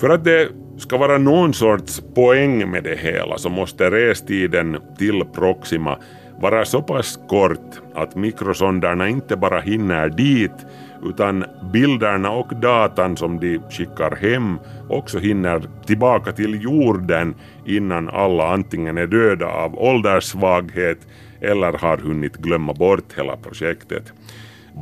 För 0.00 0.10
att 0.10 0.24
det 0.24 0.48
ska 0.78 0.96
vara 0.96 1.18
någon 1.18 1.54
sorts 1.54 2.02
poäng 2.14 2.70
med 2.70 2.84
det 2.84 2.98
hela 2.98 3.38
så 3.38 3.48
måste 3.48 3.90
restiden 3.90 4.76
till 4.98 5.24
Proxima 5.34 5.98
vara 6.40 6.64
så 6.64 6.82
pass 6.82 7.18
kort 7.28 7.80
att 7.94 8.16
mikrosonderna 8.16 9.08
inte 9.08 9.36
bara 9.36 9.60
hinner 9.60 10.08
dit 10.08 10.66
utan 11.04 11.44
bilderna 11.72 12.30
och 12.30 12.56
datan 12.60 13.16
som 13.16 13.40
de 13.40 13.58
skickar 13.70 14.16
hem 14.16 14.58
också 14.88 15.18
hinner 15.18 15.62
tillbaka 15.86 16.32
till 16.32 16.62
jorden 16.62 17.34
innan 17.66 18.08
alla 18.08 18.52
antingen 18.52 18.98
är 18.98 19.06
döda 19.06 19.46
av 19.46 19.78
ålderssvaghet 19.78 20.98
eller 21.40 21.72
har 21.72 21.96
hunnit 21.96 22.36
glömma 22.36 22.72
bort 22.72 23.12
hela 23.16 23.36
projektet. 23.36 24.12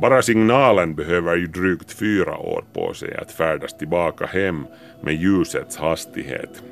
Bara 0.01 0.21
signalen 0.21 0.95
behöver 0.95 1.35
ju 1.35 1.47
drygt 1.47 1.91
fyra 1.91 2.37
år 2.37 2.63
på 2.73 2.93
sig 2.93 3.15
att 3.15 3.31
färdas 3.31 3.77
tillbaka 3.77 4.25
hem 4.25 4.65
med 5.01 5.15
ljusets 5.15 5.77
hastighet. 5.77 6.63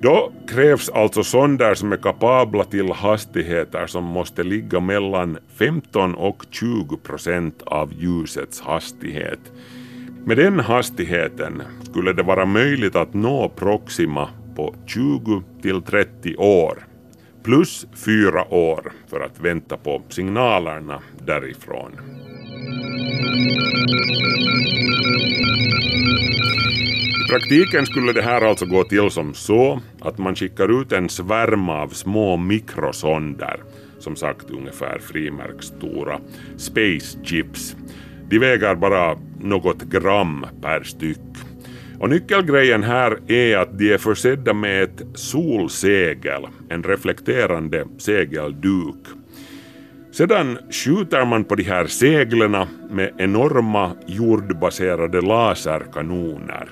Då 0.00 0.32
krävs 0.48 0.88
alltså 0.88 1.24
sonder 1.24 1.74
som 1.74 1.92
är 1.92 1.96
kapabla 1.96 2.64
till 2.64 2.92
hastigheter 2.92 3.86
som 3.86 4.04
måste 4.04 4.42
ligga 4.42 4.80
mellan 4.80 5.38
15 5.58 6.14
och 6.14 6.44
20 6.50 6.96
procent 6.96 7.62
av 7.66 7.92
ljusets 7.92 8.60
hastighet. 8.60 9.40
Med 10.24 10.36
den 10.36 10.60
hastigheten 10.60 11.62
skulle 11.90 12.12
det 12.12 12.22
vara 12.22 12.46
möjligt 12.46 12.96
att 12.96 13.14
nå 13.14 13.48
Proxima 13.48 14.28
på 14.56 14.74
20 14.86 15.42
till 15.62 15.82
30 15.82 16.36
år. 16.36 16.91
Plus 17.44 17.86
fyra 18.06 18.54
år 18.54 18.92
för 19.08 19.20
att 19.20 19.40
vänta 19.40 19.76
på 19.76 20.02
signalerna 20.08 21.02
därifrån. 21.26 21.92
I 27.24 27.30
praktiken 27.30 27.86
skulle 27.86 28.12
det 28.12 28.22
här 28.22 28.42
alltså 28.42 28.66
gå 28.66 28.84
till 28.84 29.10
som 29.10 29.34
så 29.34 29.80
att 30.00 30.18
man 30.18 30.34
skickar 30.34 30.80
ut 30.80 30.92
en 30.92 31.08
svärm 31.08 31.68
av 31.68 31.88
små 31.88 32.36
mikrosonder, 32.36 33.60
som 33.98 34.16
sagt 34.16 34.50
ungefär 34.50 34.98
frimärksstora, 34.98 36.20
space-chips. 36.56 37.76
De 38.30 38.38
väger 38.38 38.74
bara 38.74 39.18
något 39.40 39.82
gram 39.82 40.46
per 40.62 40.82
styck. 40.82 41.18
Och 42.02 42.10
nyckelgrejen 42.10 42.82
här 42.82 43.18
är 43.32 43.56
att 43.56 43.78
de 43.78 43.92
är 43.92 43.98
försedda 43.98 44.52
med 44.52 44.82
ett 44.82 45.02
solsegel, 45.14 46.46
en 46.68 46.82
reflekterande 46.82 47.84
segelduk. 47.98 49.06
Sedan 50.12 50.58
skjuter 50.70 51.24
man 51.24 51.44
på 51.44 51.54
de 51.54 51.62
här 51.62 51.86
seglen 51.86 52.56
med 52.90 53.12
enorma 53.18 53.92
jordbaserade 54.06 55.20
laserkanoner 55.20 56.68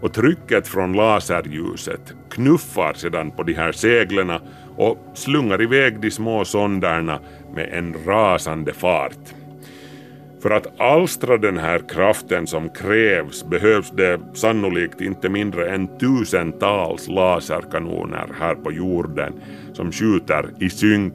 och 0.00 0.14
trycket 0.14 0.68
från 0.68 0.92
laserljuset 0.92 2.14
knuffar 2.30 2.94
sedan 2.94 3.30
på 3.30 3.42
de 3.42 3.52
här 3.52 3.72
seglen 3.72 4.30
och 4.76 5.12
slungar 5.14 5.62
iväg 5.62 6.00
de 6.00 6.10
små 6.10 6.44
sonderna 6.44 7.18
med 7.54 7.68
en 7.72 7.94
rasande 8.06 8.72
fart. 8.72 9.43
För 10.44 10.50
att 10.50 10.80
alstra 10.80 11.38
den 11.38 11.56
här 11.56 11.78
kraften 11.88 12.46
som 12.46 12.68
krävs 12.68 13.44
behövs 13.44 13.90
det 13.90 14.20
sannolikt 14.34 15.00
inte 15.00 15.28
mindre 15.28 15.70
än 15.70 15.98
tusentals 15.98 17.08
laserkanoner 17.08 18.28
här 18.40 18.54
på 18.54 18.72
jorden 18.72 19.32
som 19.72 19.92
skjuter 19.92 20.50
i 20.60 20.70
synk 20.70 21.14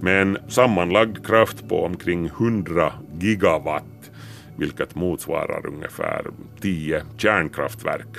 med 0.00 0.22
en 0.22 0.38
sammanlagd 0.48 1.26
kraft 1.26 1.68
på 1.68 1.84
omkring 1.84 2.26
100 2.26 2.92
gigawatt 3.18 4.10
vilket 4.56 4.94
motsvarar 4.94 5.66
ungefär 5.66 6.26
10 6.60 7.02
kärnkraftverk. 7.16 8.16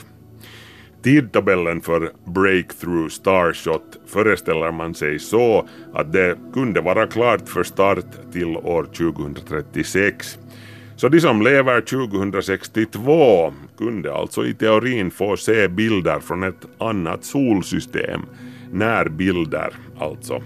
Tidtabellen 1.04 1.82
för 1.82 2.12
Breakthrough 2.26 3.08
Starshot 3.08 4.00
föreställer 4.06 4.72
man 4.72 4.94
sig 4.94 5.20
så 5.20 5.68
att 5.94 6.14
det 6.14 6.38
kunde 6.54 6.82
vara 6.82 7.08
klart 7.08 7.50
för 7.50 7.64
start 7.64 8.32
till 8.32 8.58
år 8.58 8.84
2036. 8.84 10.40
Så 10.98 11.10
de 11.10 11.22
som 11.22 11.42
lever 11.42 11.82
2062 11.82 13.54
kunde 13.78 14.14
alltså 14.14 14.46
i 14.46 14.54
teorin 14.54 15.12
få 15.12 15.38
se 15.38 15.68
bilder 15.68 16.20
från 16.20 16.44
ett 16.44 16.68
annat 16.78 17.26
solsystem. 17.26 18.22
Närbilder 18.72 19.74
alltså. 20.00 20.44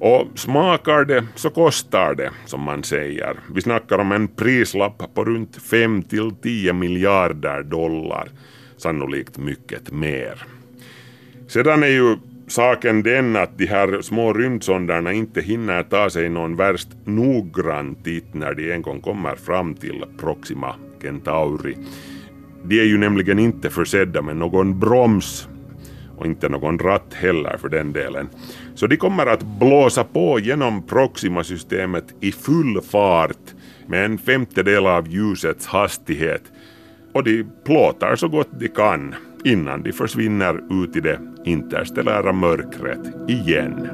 Och 0.00 0.26
smakar 0.34 1.04
det 1.04 1.24
så 1.34 1.50
kostar 1.50 2.14
det, 2.14 2.30
som 2.46 2.60
man 2.60 2.82
säger. 2.82 3.36
Vi 3.54 3.60
snackar 3.60 3.98
om 3.98 4.12
en 4.12 4.28
prislapp 4.28 5.14
på 5.14 5.24
runt 5.24 5.56
5 5.56 6.02
till 6.02 6.30
10 6.42 6.72
miljarder 6.72 7.62
dollar. 7.62 8.28
Sannolikt 8.76 9.38
mycket 9.38 9.92
mer. 9.92 10.42
Sedan 11.48 11.82
är 11.82 11.86
ju 11.86 12.16
saken 12.46 13.02
den 13.02 13.36
att 13.36 13.58
de 13.58 13.66
här 13.66 14.02
små 14.02 14.32
rymdsonderna 14.32 15.12
inte 15.12 15.40
hinner 15.40 15.82
ta 15.82 16.10
sig 16.10 16.28
någon 16.28 16.56
värst 16.56 16.88
noggrann 17.04 17.94
titt 17.94 18.34
när 18.34 18.54
de 18.54 18.72
en 18.72 18.82
gång 18.82 19.00
kommer 19.00 19.36
fram 19.36 19.74
till 19.74 20.04
Proxima 20.18 20.74
Centauri. 21.02 21.76
De 22.64 22.80
är 22.80 22.84
ju 22.84 22.98
nämligen 22.98 23.38
inte 23.38 23.70
försedda 23.70 24.22
med 24.22 24.36
någon 24.36 24.80
broms 24.80 25.48
och 26.16 26.26
inte 26.26 26.48
någon 26.48 26.78
ratt 26.78 27.14
heller 27.14 27.56
för 27.56 27.68
den 27.68 27.92
delen. 27.92 28.28
Så 28.74 28.86
de 28.86 28.96
kommer 28.96 29.26
att 29.26 29.42
blåsa 29.42 30.04
på 30.04 30.38
genom 30.38 30.86
Proxima-systemet 30.86 32.04
i 32.20 32.32
full 32.32 32.80
fart 32.80 33.54
med 33.86 34.04
en 34.04 34.18
femtedel 34.18 34.86
av 34.86 35.08
ljusets 35.08 35.66
hastighet 35.66 36.42
och 37.12 37.24
de 37.24 37.44
plåtar 37.64 38.16
så 38.16 38.28
gott 38.28 38.48
de 38.60 38.68
kan 38.68 39.14
innan 39.44 39.82
de 39.82 39.92
försvinner 39.92 40.82
ut 40.84 40.96
i 40.96 41.00
det 41.00 41.18
interstellära 41.44 42.32
mörkret 42.32 43.28
igen. 43.28 43.88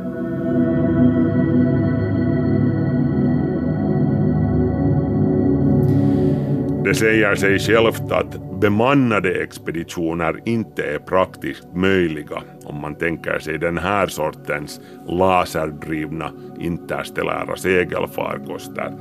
Det 6.84 6.94
säger 6.94 7.34
sig 7.34 7.58
självt 7.58 8.12
att 8.12 8.60
bemannade 8.60 9.42
expeditioner 9.42 10.40
inte 10.44 10.82
är 10.82 10.98
praktiskt 10.98 11.74
möjliga 11.74 12.42
om 12.64 12.80
man 12.80 12.94
tänker 12.94 13.38
sig 13.38 13.58
den 13.58 13.78
här 13.78 14.06
sortens 14.06 14.80
laserdrivna 15.08 16.32
interstellära 16.60 17.56
segelfarkoster. 17.56 18.92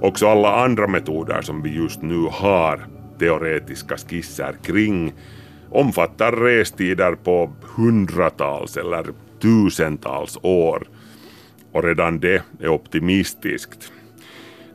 Också 0.00 0.28
alla 0.28 0.64
andra 0.64 0.86
metoder 0.86 1.42
som 1.42 1.62
vi 1.62 1.76
just 1.76 2.02
nu 2.02 2.26
har 2.30 2.86
teoretiska 3.18 3.96
skisser 3.96 4.54
kring 4.62 5.12
omfattar 5.70 6.32
restider 6.32 7.14
på 7.14 7.52
hundratals 7.76 8.76
eller 8.76 9.06
tusentals 9.42 10.38
år. 10.42 10.88
Och 11.72 11.84
redan 11.84 12.20
det 12.20 12.42
är 12.60 12.68
optimistiskt. 12.68 13.92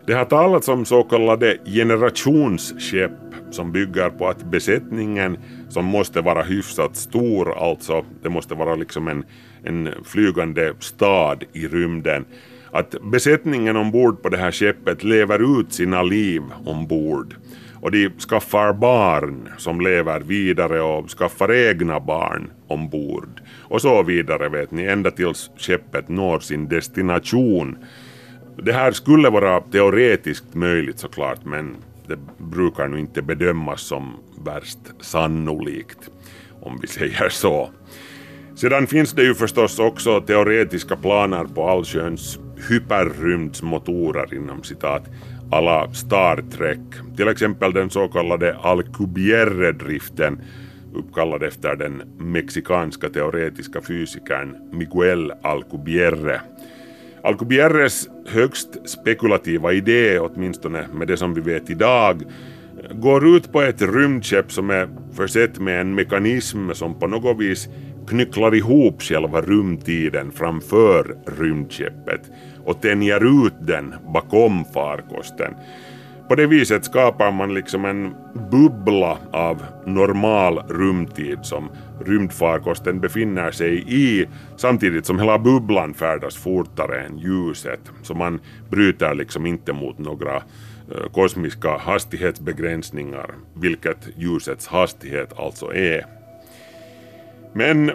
Det 0.08 0.14
har 0.14 0.26
talats 0.26 0.68
om 0.68 0.86
så 0.86 1.04
kallade 1.04 1.58
generationsskepp 1.66 3.12
som 3.52 3.72
bygger 3.72 4.10
på 4.10 4.28
att 4.28 4.44
besättningen 4.44 5.38
som 5.70 5.86
måste 5.86 6.22
vara 6.22 6.44
hyfsat 6.44 6.96
stor, 6.96 7.58
alltså 7.58 8.06
det 8.24 8.30
måste 8.30 8.56
vara 8.56 8.76
liksom 8.76 9.08
en, 9.08 9.24
en 9.64 9.90
flygande 10.04 10.74
stad 10.80 11.44
i 11.54 11.68
rymden, 11.68 12.26
att 12.72 12.96
besättningen 13.12 13.76
ombord 13.76 14.22
på 14.22 14.30
det 14.30 14.38
här 14.38 14.52
skeppet 14.52 15.04
lever 15.04 15.60
ut 15.60 15.74
sina 15.74 16.04
liv 16.04 16.42
ombord. 16.66 17.36
Och 17.86 17.92
de 17.92 18.10
skaffar 18.10 18.74
barn 18.74 19.50
som 19.58 19.82
lever 19.82 20.20
vidare 20.20 20.82
och 20.82 21.10
skaffar 21.10 21.54
egna 21.54 22.00
barn 22.00 22.52
ombord. 22.68 23.42
Och 23.62 23.82
så 23.82 24.04
vidare 24.04 24.50
vet 24.50 24.72
ni, 24.72 24.86
ända 24.86 25.12
tills 25.12 25.50
skeppet 25.58 26.10
når 26.10 26.40
sin 26.40 26.68
destination. 26.68 27.78
Det 28.58 28.74
här 28.74 28.92
skulle 28.92 29.30
vara 29.30 29.62
teoretiskt 29.62 30.54
möjligt 30.54 31.00
såklart, 31.00 31.46
men 31.46 31.76
det 32.08 32.20
brukar 32.38 32.88
nu 32.88 33.00
inte 33.00 33.22
bedömas 33.22 33.82
som 33.82 34.14
värst 34.46 34.80
sannolikt, 35.02 36.10
om 36.62 36.80
vi 36.82 36.88
säger 36.98 37.30
så. 37.30 37.70
Sedan 38.56 38.88
finns 38.88 39.14
det 39.14 39.24
ju 39.24 39.36
förstås 39.36 39.80
också 39.80 40.22
teoretiska 40.22 40.96
planer 40.96 41.44
på 41.44 41.70
allsköns 41.70 42.40
hyperrymdsmotorer 42.70 44.34
inom 44.34 44.64
citat 44.64 45.04
alla 45.52 45.94
Star 45.94 46.44
Trek, 46.52 46.80
till 47.18 47.28
exempel 47.28 47.74
den 47.74 47.90
så 47.90 48.08
kallade 48.08 48.56
Alcubierre-driften 48.56 50.42
uppkallad 50.94 51.44
efter 51.44 51.76
den 51.76 52.02
mexikanska 52.18 53.10
teoretiska 53.10 53.82
fysikern 53.82 54.56
Miguel 54.72 55.34
Alcubierre. 55.42 56.42
Alcubierres 57.24 58.10
högst 58.28 58.90
spekulativa 58.90 59.74
idé, 59.74 60.20
åtminstone 60.20 60.88
med 60.94 61.08
det 61.08 61.18
som 61.18 61.34
vi 61.34 61.42
vet 61.42 61.70
idag, 61.70 62.24
går 62.92 63.36
ut 63.36 63.52
på 63.52 63.62
ett 63.62 63.82
rymdskepp 63.82 64.52
som 64.52 64.70
är 64.70 64.90
försett 65.14 65.60
med 65.60 65.82
en 65.82 65.96
mekanism 65.96 66.72
som 66.74 67.00
på 67.00 67.08
något 67.08 67.40
vis 67.40 67.70
knycklar 68.08 68.56
ihop 68.56 69.02
själva 69.02 69.42
rymdtiden 69.42 70.32
framför 70.32 71.16
rymdskeppet 71.40 72.22
och 72.66 72.82
tänjer 72.82 73.46
ut 73.46 73.54
den 73.60 73.96
bakom 74.14 74.66
farkosten. 74.74 75.54
På 76.28 76.36
det 76.36 76.48
viset 76.48 76.86
skapar 76.86 77.32
man 77.32 77.54
liksom 77.54 77.86
en 77.86 78.16
bubbla 78.52 79.18
av 79.32 79.64
normal 79.86 80.60
rumtid 80.70 81.40
som 81.42 81.70
rymdfarkosten 82.06 83.00
befinner 83.00 83.52
sig 83.52 83.84
i 83.88 84.26
samtidigt 84.58 85.06
som 85.06 85.20
hela 85.20 85.40
bubblan 85.40 85.94
färdas 85.94 86.38
fortare 86.38 87.02
än 87.02 87.18
ljuset. 87.18 87.80
Så 88.02 88.14
man 88.14 88.40
bryter 88.70 89.16
liksom 89.16 89.46
inte 89.46 89.74
mot 89.74 89.98
några 89.98 90.36
eh, 90.36 91.12
kosmiska 91.14 91.78
hastighetsbegränsningar, 91.78 93.32
vilket 93.54 94.08
ljusets 94.18 94.68
hastighet 94.68 95.40
alltså 95.40 95.74
är. 95.74 96.06
Men 97.58 97.92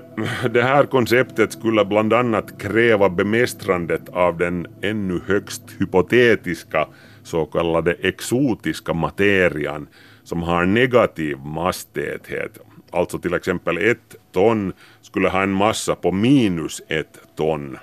det 0.51 0.63
här 0.63 0.87
konceptet 0.87 1.53
skulle 1.53 1.85
bland 1.85 2.13
annat 2.13 2.61
kräva 2.63 3.09
bemästrandet 3.09 4.09
av 4.09 4.39
den 4.39 4.67
ännu 4.83 5.21
högst 5.27 5.63
hypotetiska 5.79 6.89
så 7.23 7.45
kallade 7.45 7.93
exotiska 7.93 8.95
materian 8.95 9.89
som 10.25 10.43
har 10.43 10.65
negativ 10.65 11.39
masstäthet. 11.39 12.59
Alltså 12.91 13.19
till 13.19 13.35
exempel 13.35 13.79
ett 13.79 14.17
ton 14.33 14.73
skulle 15.03 15.29
ha 15.29 15.43
en 15.43 15.53
massa 15.53 15.95
på 15.95 16.13
minus 16.13 16.83
ett 16.89 17.21
ton. 17.37 17.79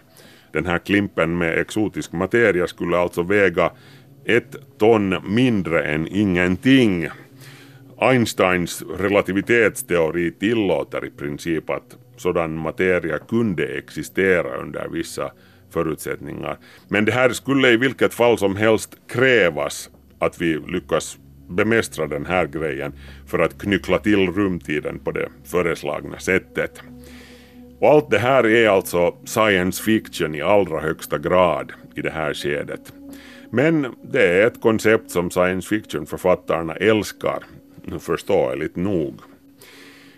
Den 0.53 0.65
här 0.65 0.77
klimpen 0.77 1.37
med 1.37 1.59
exotisk 1.59 2.11
materia 2.11 2.67
skulle 2.67 2.97
alltså 2.97 3.23
väga 3.23 3.71
ett 4.25 4.55
ton 4.79 5.15
mindre 5.35 5.83
än 5.83 6.07
ingenting. 6.07 7.07
Einsteins 7.99 8.83
relativitetsteori 8.99 10.31
tillåter 10.31 11.05
i 11.05 11.09
princip 11.09 11.69
att 11.69 11.97
sådan 12.17 12.57
materia 12.57 13.17
kunde 13.17 13.65
existera 13.77 14.57
under 14.57 14.87
vissa 14.87 15.31
förutsättningar. 15.69 16.57
Men 16.87 17.05
det 17.05 17.11
här 17.11 17.29
skulle 17.29 17.71
i 17.71 17.77
vilket 17.77 18.13
fall 18.13 18.37
som 18.37 18.55
helst 18.55 18.97
krävas 19.07 19.89
att 20.19 20.41
vi 20.41 20.57
lyckas 20.67 21.17
bemästra 21.49 22.07
den 22.07 22.25
här 22.25 22.45
grejen 22.45 22.93
för 23.27 23.39
att 23.39 23.61
knyckla 23.61 23.97
till 23.97 24.31
rumtiden 24.31 24.99
på 24.99 25.11
det 25.11 25.29
föreslagna 25.43 26.19
sättet. 26.19 26.81
Och 27.79 27.89
allt 27.89 28.09
det 28.09 28.19
här 28.19 28.45
är 28.45 28.69
alltså 28.69 29.15
science 29.25 29.83
fiction 29.83 30.35
i 30.35 30.41
allra 30.41 30.79
högsta 30.79 31.17
grad 31.17 31.71
i 31.95 32.01
det 32.01 32.11
här 32.11 32.33
skedet. 32.33 32.93
Men 33.51 33.95
det 34.11 34.27
är 34.27 34.47
ett 34.47 34.61
koncept 34.61 35.11
som 35.11 35.31
science 35.31 35.69
fiction-författarna 35.69 36.75
älskar, 36.75 37.43
förståeligt 37.99 38.75
nog. 38.75 39.19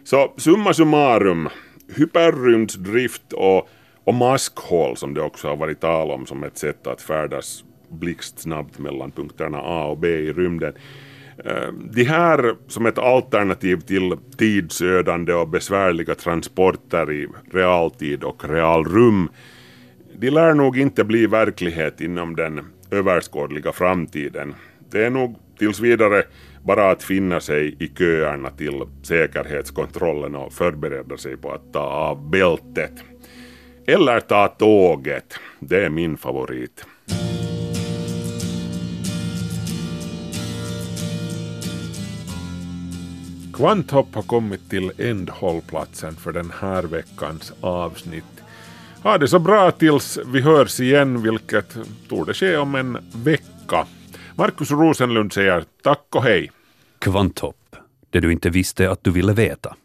Så 0.03 0.33
summa 0.37 0.73
summarum, 0.73 1.49
hyperrymdsdrift 1.95 3.33
och 3.33 3.69
och 4.09 4.15
maskhål 4.15 4.97
som 4.97 5.13
det 5.13 5.21
också 5.21 5.47
har 5.47 5.57
varit 5.57 5.79
tal 5.79 6.11
om 6.11 6.25
som 6.25 6.43
ett 6.43 6.57
sätt 6.57 6.87
att 6.87 7.01
färdas 7.01 7.63
blixtsnabbt 7.89 8.79
mellan 8.79 9.11
punkterna 9.11 9.57
A 9.57 9.85
och 9.85 9.97
B 9.97 10.07
i 10.07 10.33
rymden. 10.33 10.73
Eh, 11.45 11.73
de 11.91 12.03
här 12.03 12.55
som 12.67 12.85
ett 12.85 12.97
alternativ 12.97 13.79
till 13.79 14.17
tidsödande 14.37 15.33
och 15.33 15.47
besvärliga 15.47 16.15
transporter 16.15 17.11
i 17.11 17.27
realtid 17.51 18.23
och 18.23 18.49
realrum, 18.49 19.29
de 20.13 20.29
lär 20.29 20.53
nog 20.53 20.77
inte 20.77 21.03
bli 21.03 21.27
verklighet 21.27 22.01
inom 22.01 22.35
den 22.35 22.65
överskådliga 22.91 23.71
framtiden. 23.71 24.55
Det 24.91 25.05
är 25.05 25.09
nog 25.09 25.35
tills 25.59 25.79
vidare 25.79 26.23
bara 26.63 26.91
att 26.91 27.03
finna 27.03 27.39
sig 27.39 27.75
i 27.79 27.87
köerna 27.87 28.49
till 28.49 28.83
säkerhetskontrollen 29.03 30.35
och 30.35 30.53
förbereda 30.53 31.17
sig 31.17 31.37
på 31.37 31.51
att 31.51 31.73
ta 31.73 31.79
av 31.79 32.29
bältet. 32.29 32.93
Eller 33.87 34.19
ta 34.19 34.47
tåget. 34.47 35.39
Det 35.59 35.85
är 35.85 35.89
min 35.89 36.17
favorit. 36.17 36.85
Kvanthopp 43.53 44.15
har 44.15 44.21
kommit 44.21 44.69
till 44.69 44.91
ändhållplatsen 44.97 46.15
för 46.15 46.31
den 46.31 46.51
här 46.61 46.83
veckans 46.83 47.53
avsnitt. 47.61 48.43
Ha 49.03 49.17
det 49.17 49.27
så 49.27 49.39
bra 49.39 49.71
tills 49.71 50.19
vi 50.25 50.41
hörs 50.41 50.79
igen, 50.79 51.21
vilket 51.21 51.77
torde 52.09 52.33
ske 52.33 52.57
om 52.57 52.75
en 52.75 52.97
vecka. 53.13 53.87
Markus 54.39 54.71
Rosenlund 54.71 55.33
säger 55.33 55.63
tack 55.83 56.05
och 56.15 56.23
hej. 56.23 56.51
Kvanthopp, 56.99 57.75
det 58.09 58.19
du 58.19 58.31
inte 58.31 58.49
visste 58.49 58.91
att 58.91 59.03
du 59.03 59.11
ville 59.11 59.33
veta. 59.33 59.75